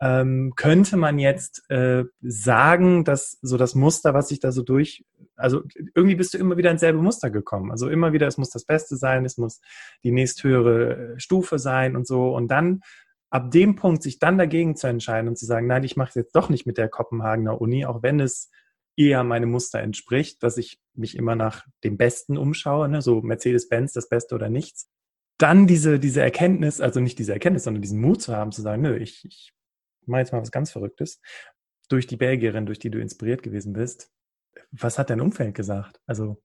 ähm, 0.00 0.52
könnte 0.54 0.96
man 0.96 1.18
jetzt 1.18 1.68
äh, 1.70 2.04
sagen, 2.20 3.04
dass 3.04 3.38
so 3.42 3.56
das 3.56 3.74
Muster, 3.74 4.14
was 4.14 4.28
sich 4.28 4.40
da 4.40 4.52
so 4.52 4.62
durch, 4.62 5.04
also 5.34 5.62
irgendwie 5.94 6.16
bist 6.16 6.34
du 6.34 6.38
immer 6.38 6.56
wieder 6.56 6.70
ins 6.70 6.80
selbe 6.80 7.00
Muster 7.00 7.30
gekommen. 7.30 7.70
Also 7.70 7.88
immer 7.88 8.12
wieder, 8.12 8.26
es 8.26 8.38
muss 8.38 8.50
das 8.50 8.64
Beste 8.64 8.96
sein, 8.96 9.24
es 9.24 9.38
muss 9.38 9.60
die 10.04 10.12
nächsthöhere 10.12 11.14
äh, 11.14 11.18
Stufe 11.20 11.58
sein 11.58 11.96
und 11.96 12.06
so. 12.06 12.34
Und 12.34 12.48
dann 12.48 12.80
ab 13.30 13.50
dem 13.50 13.76
Punkt 13.76 14.02
sich 14.02 14.18
dann 14.18 14.38
dagegen 14.38 14.76
zu 14.76 14.86
entscheiden 14.86 15.28
und 15.28 15.36
zu 15.36 15.46
sagen, 15.46 15.66
nein, 15.66 15.84
ich 15.84 15.96
mache 15.96 16.10
es 16.10 16.14
jetzt 16.14 16.36
doch 16.36 16.48
nicht 16.48 16.66
mit 16.66 16.78
der 16.78 16.88
Kopenhagener 16.88 17.60
Uni, 17.60 17.84
auch 17.84 18.02
wenn 18.02 18.20
es 18.20 18.50
eher 18.96 19.22
meinem 19.22 19.50
Muster 19.50 19.80
entspricht, 19.80 20.42
dass 20.42 20.56
ich 20.56 20.80
mich 20.94 21.16
immer 21.16 21.36
nach 21.36 21.66
dem 21.84 21.96
Besten 21.96 22.36
umschaue, 22.36 22.88
ne? 22.88 23.00
so 23.00 23.20
Mercedes-Benz, 23.22 23.92
das 23.92 24.08
Beste 24.08 24.34
oder 24.34 24.48
nichts. 24.48 24.90
Dann 25.38 25.68
diese, 25.68 26.00
diese 26.00 26.20
Erkenntnis, 26.20 26.80
also 26.80 26.98
nicht 26.98 27.18
diese 27.18 27.32
Erkenntnis, 27.32 27.64
sondern 27.64 27.82
diesen 27.82 28.00
Mut 28.00 28.20
zu 28.20 28.34
haben, 28.34 28.50
zu 28.50 28.60
sagen, 28.60 28.82
nö, 28.82 28.96
ich, 28.96 29.24
ich 29.24 29.52
mache 30.04 30.22
jetzt 30.22 30.32
mal 30.32 30.40
was 30.40 30.50
ganz 30.50 30.72
Verrücktes, 30.72 31.20
durch 31.88 32.08
die 32.08 32.16
Belgierin, 32.16 32.66
durch 32.66 32.80
die 32.80 32.90
du 32.90 33.00
inspiriert 33.00 33.42
gewesen 33.42 33.72
bist. 33.72 34.10
Was 34.72 34.98
hat 34.98 35.10
dein 35.10 35.20
Umfeld 35.20 35.54
gesagt? 35.54 36.00
Also 36.06 36.42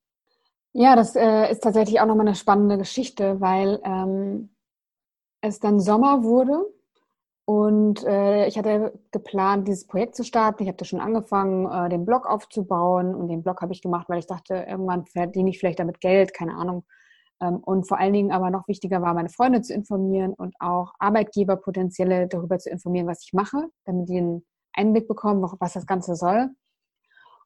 ja, 0.74 0.96
das 0.96 1.16
äh, 1.16 1.52
ist 1.52 1.62
tatsächlich 1.62 2.00
auch 2.00 2.08
nochmal 2.08 2.28
eine 2.28 2.36
spannende 2.36 2.78
Geschichte, 2.78 3.40
weil 3.40 3.80
ähm, 3.84 4.56
es 5.42 5.60
dann 5.60 5.80
Sommer 5.80 6.24
wurde 6.24 6.66
und 7.46 8.06
äh, 8.06 8.48
ich 8.48 8.58
hatte 8.58 8.98
geplant, 9.12 9.68
dieses 9.68 9.86
Projekt 9.86 10.16
zu 10.16 10.24
starten. 10.24 10.64
Ich 10.64 10.74
da 10.76 10.86
schon 10.86 11.02
angefangen, 11.02 11.70
äh, 11.70 11.90
den 11.90 12.06
Blog 12.06 12.26
aufzubauen 12.26 13.14
und 13.14 13.28
den 13.28 13.44
Blog 13.44 13.62
habe 13.62 13.74
ich 13.74 13.82
gemacht, 13.82 14.08
weil 14.08 14.20
ich 14.20 14.28
dachte, 14.28 14.66
irgendwann 14.68 15.06
verdiene 15.06 15.50
ich 15.50 15.60
vielleicht 15.60 15.80
damit 15.80 16.00
Geld, 16.00 16.34
keine 16.34 16.56
Ahnung. 16.56 16.86
Ähm, 17.42 17.58
und 17.58 17.86
vor 17.88 18.00
allen 18.00 18.14
Dingen 18.14 18.32
aber 18.32 18.50
noch 18.50 18.68
wichtiger 18.70 19.02
war, 19.02 19.14
meine 19.14 19.30
Freunde 19.30 19.62
zu 19.62 19.74
informieren 19.74 20.34
und 20.34 20.56
auch 20.60 20.94
Arbeitgeber 21.00 21.58
potenzielle 21.58 22.28
darüber 22.28 22.60
zu 22.60 22.70
informieren, 22.70 23.08
was 23.08 23.24
ich 23.24 23.34
mache, 23.34 23.68
damit 23.86 24.08
die 24.08 24.18
einen 24.20 24.46
Einblick 24.74 25.08
bekommen, 25.10 25.46
was 25.60 25.74
das 25.74 25.86
Ganze 25.86 26.16
soll. 26.16 26.50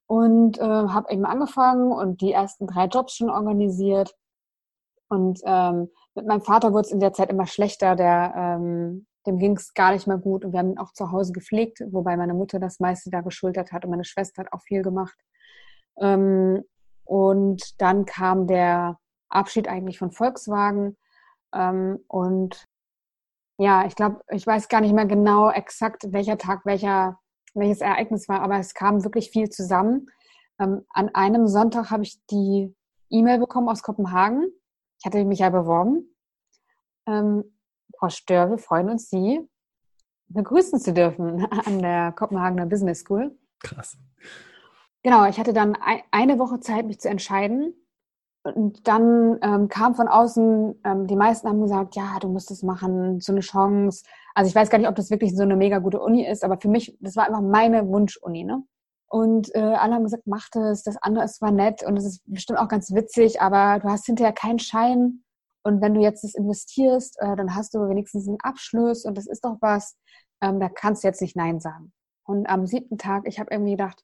Und 0.05 0.59
äh, 0.59 0.63
habe 0.63 1.11
eben 1.11 1.25
angefangen 1.25 1.91
und 1.91 2.21
die 2.21 2.31
ersten 2.31 2.67
drei 2.67 2.85
Jobs 2.85 3.15
schon 3.15 3.31
organisiert. 3.31 4.15
Und 5.09 5.41
ähm, 5.43 5.89
mit 6.15 6.27
meinem 6.27 6.41
Vater 6.41 6.71
wurde 6.71 6.85
es 6.85 6.91
in 6.91 6.99
der 6.99 7.13
Zeit 7.13 7.29
immer 7.29 7.47
schlechter. 7.47 7.95
Der, 7.95 8.33
ähm, 8.35 9.07
dem 9.27 9.37
ging 9.37 9.57
es 9.57 9.73
gar 9.73 9.91
nicht 9.91 10.07
mehr 10.07 10.17
gut 10.17 10.45
und 10.45 10.53
wir 10.53 10.59
haben 10.59 10.71
ihn 10.71 10.79
auch 10.79 10.93
zu 10.93 11.11
Hause 11.11 11.33
gepflegt, 11.33 11.83
wobei 11.91 12.17
meine 12.17 12.33
Mutter 12.33 12.59
das 12.59 12.79
meiste 12.79 13.09
da 13.09 13.21
geschultert 13.21 13.71
hat 13.71 13.83
und 13.83 13.91
meine 13.91 14.05
Schwester 14.05 14.43
hat 14.43 14.53
auch 14.53 14.61
viel 14.61 14.81
gemacht. 14.81 15.17
Ähm, 15.99 16.63
und 17.03 17.81
dann 17.81 18.05
kam 18.05 18.47
der 18.47 18.97
Abschied 19.29 19.67
eigentlich 19.67 19.99
von 19.99 20.11
Volkswagen 20.11 20.97
ähm, 21.53 21.99
und 22.07 22.65
ja, 23.59 23.85
ich 23.85 23.95
glaube, 23.95 24.21
ich 24.29 24.45
weiß 24.45 24.69
gar 24.69 24.81
nicht 24.81 24.93
mehr 24.93 25.07
genau 25.07 25.49
exakt, 25.49 26.11
welcher 26.13 26.37
Tag 26.37 26.65
welcher, 26.65 27.19
welches 27.53 27.81
Ereignis 27.81 28.29
war, 28.29 28.41
aber 28.41 28.59
es 28.59 28.73
kam 28.73 29.03
wirklich 29.03 29.31
viel 29.31 29.49
zusammen. 29.49 30.07
Ähm, 30.59 30.85
an 30.89 31.09
einem 31.13 31.47
Sonntag 31.47 31.89
habe 31.89 32.03
ich 32.03 32.19
die 32.29 32.75
E-Mail 33.09 33.39
bekommen 33.39 33.69
aus 33.69 33.81
Kopenhagen. 33.81 34.47
Ich 34.99 35.05
hatte 35.05 35.23
mich 35.25 35.39
ja 35.39 35.49
beworben. 35.49 36.15
Ähm, 37.07 37.56
Frau 37.97 38.09
Stör, 38.09 38.49
wir 38.49 38.57
freuen 38.57 38.89
uns, 38.89 39.09
Sie 39.09 39.47
begrüßen 40.29 40.79
zu 40.79 40.93
dürfen 40.93 41.45
an 41.65 41.81
der 41.81 42.11
Kopenhagener 42.11 42.65
Business 42.65 42.99
School. 42.99 43.37
Krass. 43.63 43.97
Genau, 45.03 45.25
ich 45.25 45.39
hatte 45.39 45.53
dann 45.53 45.77
eine 46.11 46.39
Woche 46.39 46.59
Zeit, 46.59 46.85
mich 46.85 46.99
zu 46.99 47.09
entscheiden. 47.09 47.73
Und 48.43 48.87
dann 48.87 49.39
ähm, 49.41 49.67
kam 49.67 49.95
von 49.95 50.07
außen, 50.07 50.79
ähm, 50.85 51.07
die 51.07 51.15
meisten 51.15 51.49
haben 51.49 51.61
gesagt, 51.61 51.95
ja, 51.95 52.17
du 52.21 52.29
musst 52.29 52.49
es 52.49 52.63
machen, 52.63 53.19
so 53.19 53.33
eine 53.33 53.41
Chance. 53.41 54.03
Also 54.35 54.47
ich 54.49 54.55
weiß 54.55 54.69
gar 54.69 54.77
nicht, 54.77 54.87
ob 54.87 54.95
das 54.95 55.11
wirklich 55.11 55.35
so 55.35 55.43
eine 55.43 55.57
mega 55.57 55.79
gute 55.79 55.99
Uni 55.99 56.25
ist, 56.25 56.45
aber 56.45 56.57
für 56.57 56.69
mich, 56.69 56.97
das 57.01 57.17
war 57.17 57.25
einfach 57.25 57.41
meine 57.41 57.87
Wunschuni, 57.87 58.43
ne? 58.43 58.63
Und 59.09 59.53
äh, 59.55 59.59
alle 59.59 59.95
haben 59.95 60.03
gesagt, 60.03 60.23
mach 60.27 60.49
das, 60.51 60.83
das 60.83 60.97
andere 60.97 61.25
ist 61.25 61.35
zwar 61.35 61.51
nett 61.51 61.81
und 61.83 61.95
es 61.97 62.05
ist 62.05 62.21
bestimmt 62.25 62.59
auch 62.59 62.67
ganz 62.67 62.93
witzig, 62.93 63.41
aber 63.41 63.79
du 63.79 63.89
hast 63.89 64.05
hinterher 64.05 64.33
keinen 64.33 64.59
Schein. 64.59 65.23
Und 65.67 65.81
wenn 65.81 65.93
du 65.93 65.99
jetzt 65.99 66.23
das 66.23 66.33
investierst, 66.33 67.19
äh, 67.19 67.35
dann 67.35 67.53
hast 67.53 67.73
du 67.73 67.89
wenigstens 67.89 68.25
einen 68.25 68.39
Abschluss 68.39 69.03
und 69.03 69.17
das 69.17 69.27
ist 69.27 69.43
doch 69.43 69.57
was, 69.59 69.97
ähm, 70.39 70.61
da 70.61 70.69
kannst 70.69 71.03
du 71.03 71.09
jetzt 71.09 71.21
nicht 71.21 71.35
Nein 71.35 71.59
sagen. 71.59 71.91
Und 72.23 72.47
am 72.47 72.65
siebten 72.65 72.97
Tag, 72.97 73.27
ich 73.27 73.37
habe 73.37 73.51
irgendwie 73.51 73.71
gedacht, 73.71 74.01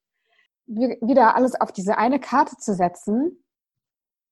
wieder 0.65 1.37
alles 1.37 1.59
auf 1.59 1.71
diese 1.71 1.97
eine 1.97 2.19
Karte 2.19 2.57
zu 2.57 2.73
setzen, 2.73 3.45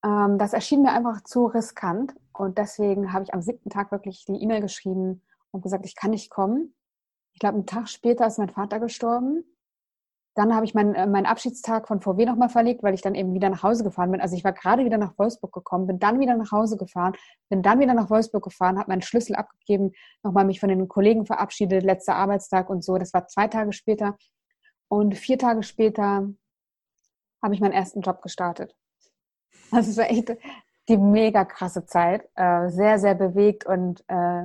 ähm, 0.03 0.39
das 0.39 0.51
erschien 0.51 0.81
mir 0.81 0.91
einfach 0.91 1.21
zu 1.23 1.45
riskant. 1.45 2.13
Und 2.33 2.57
deswegen 2.57 3.13
habe 3.13 3.23
ich 3.23 3.33
am 3.33 3.41
siebten 3.41 3.69
Tag 3.69 3.93
wirklich 3.93 4.25
die 4.25 4.35
E-Mail 4.35 4.59
geschrieben 4.59 5.23
und 5.51 5.61
gesagt, 5.61 5.85
ich 5.85 5.95
kann 5.95 6.11
nicht 6.11 6.31
kommen. 6.31 6.75
Ich 7.31 7.39
glaube, 7.39 7.55
einen 7.55 7.65
Tag 7.65 7.87
später 7.87 8.27
ist 8.27 8.39
mein 8.39 8.49
Vater 8.49 8.81
gestorben. 8.81 9.45
Dann 10.33 10.55
habe 10.55 10.65
ich 10.65 10.73
meinen, 10.73 10.95
äh, 10.95 11.07
meinen 11.07 11.25
Abschiedstag 11.25 11.87
von 11.87 11.99
VW 11.99 12.25
nochmal 12.25 12.49
verlegt, 12.49 12.83
weil 12.83 12.93
ich 12.93 13.01
dann 13.01 13.15
eben 13.15 13.33
wieder 13.33 13.49
nach 13.49 13.63
Hause 13.63 13.83
gefahren 13.83 14.11
bin. 14.11 14.21
Also 14.21 14.35
ich 14.35 14.43
war 14.43 14.53
gerade 14.53 14.85
wieder 14.85 14.97
nach 14.97 15.17
Wolfsburg 15.17 15.51
gekommen, 15.51 15.87
bin 15.87 15.99
dann 15.99 16.19
wieder 16.19 16.35
nach 16.35 16.51
Hause 16.51 16.77
gefahren, 16.77 17.13
bin 17.49 17.61
dann 17.61 17.79
wieder 17.79 17.93
nach 17.93 18.09
Wolfsburg 18.09 18.43
gefahren, 18.43 18.79
habe 18.79 18.89
meinen 18.89 19.01
Schlüssel 19.01 19.35
abgegeben, 19.35 19.91
nochmal 20.23 20.45
mich 20.45 20.59
von 20.59 20.69
den 20.69 20.87
Kollegen 20.87 21.25
verabschiedet, 21.25 21.83
letzter 21.83 22.15
Arbeitstag 22.15 22.69
und 22.69 22.83
so. 22.83 22.97
Das 22.97 23.13
war 23.13 23.27
zwei 23.27 23.47
Tage 23.47 23.73
später. 23.73 24.15
Und 24.87 25.17
vier 25.17 25.37
Tage 25.37 25.63
später 25.63 26.29
habe 27.41 27.53
ich 27.53 27.59
meinen 27.59 27.73
ersten 27.73 28.01
Job 28.01 28.21
gestartet. 28.21 28.75
Es 29.71 29.97
war 29.97 30.09
echt 30.09 30.35
die 30.89 30.97
mega 30.97 31.45
krasse 31.45 31.85
Zeit. 31.85 32.27
Äh, 32.35 32.69
sehr, 32.69 32.99
sehr 32.99 33.15
bewegt 33.15 33.65
und 33.65 34.03
äh, 34.07 34.43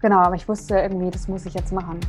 genau, 0.00 0.18
aber 0.18 0.34
ich 0.34 0.48
wusste 0.48 0.78
irgendwie, 0.78 1.10
das 1.10 1.28
muss 1.28 1.46
ich 1.46 1.54
jetzt 1.54 1.72
machen. 1.72 2.00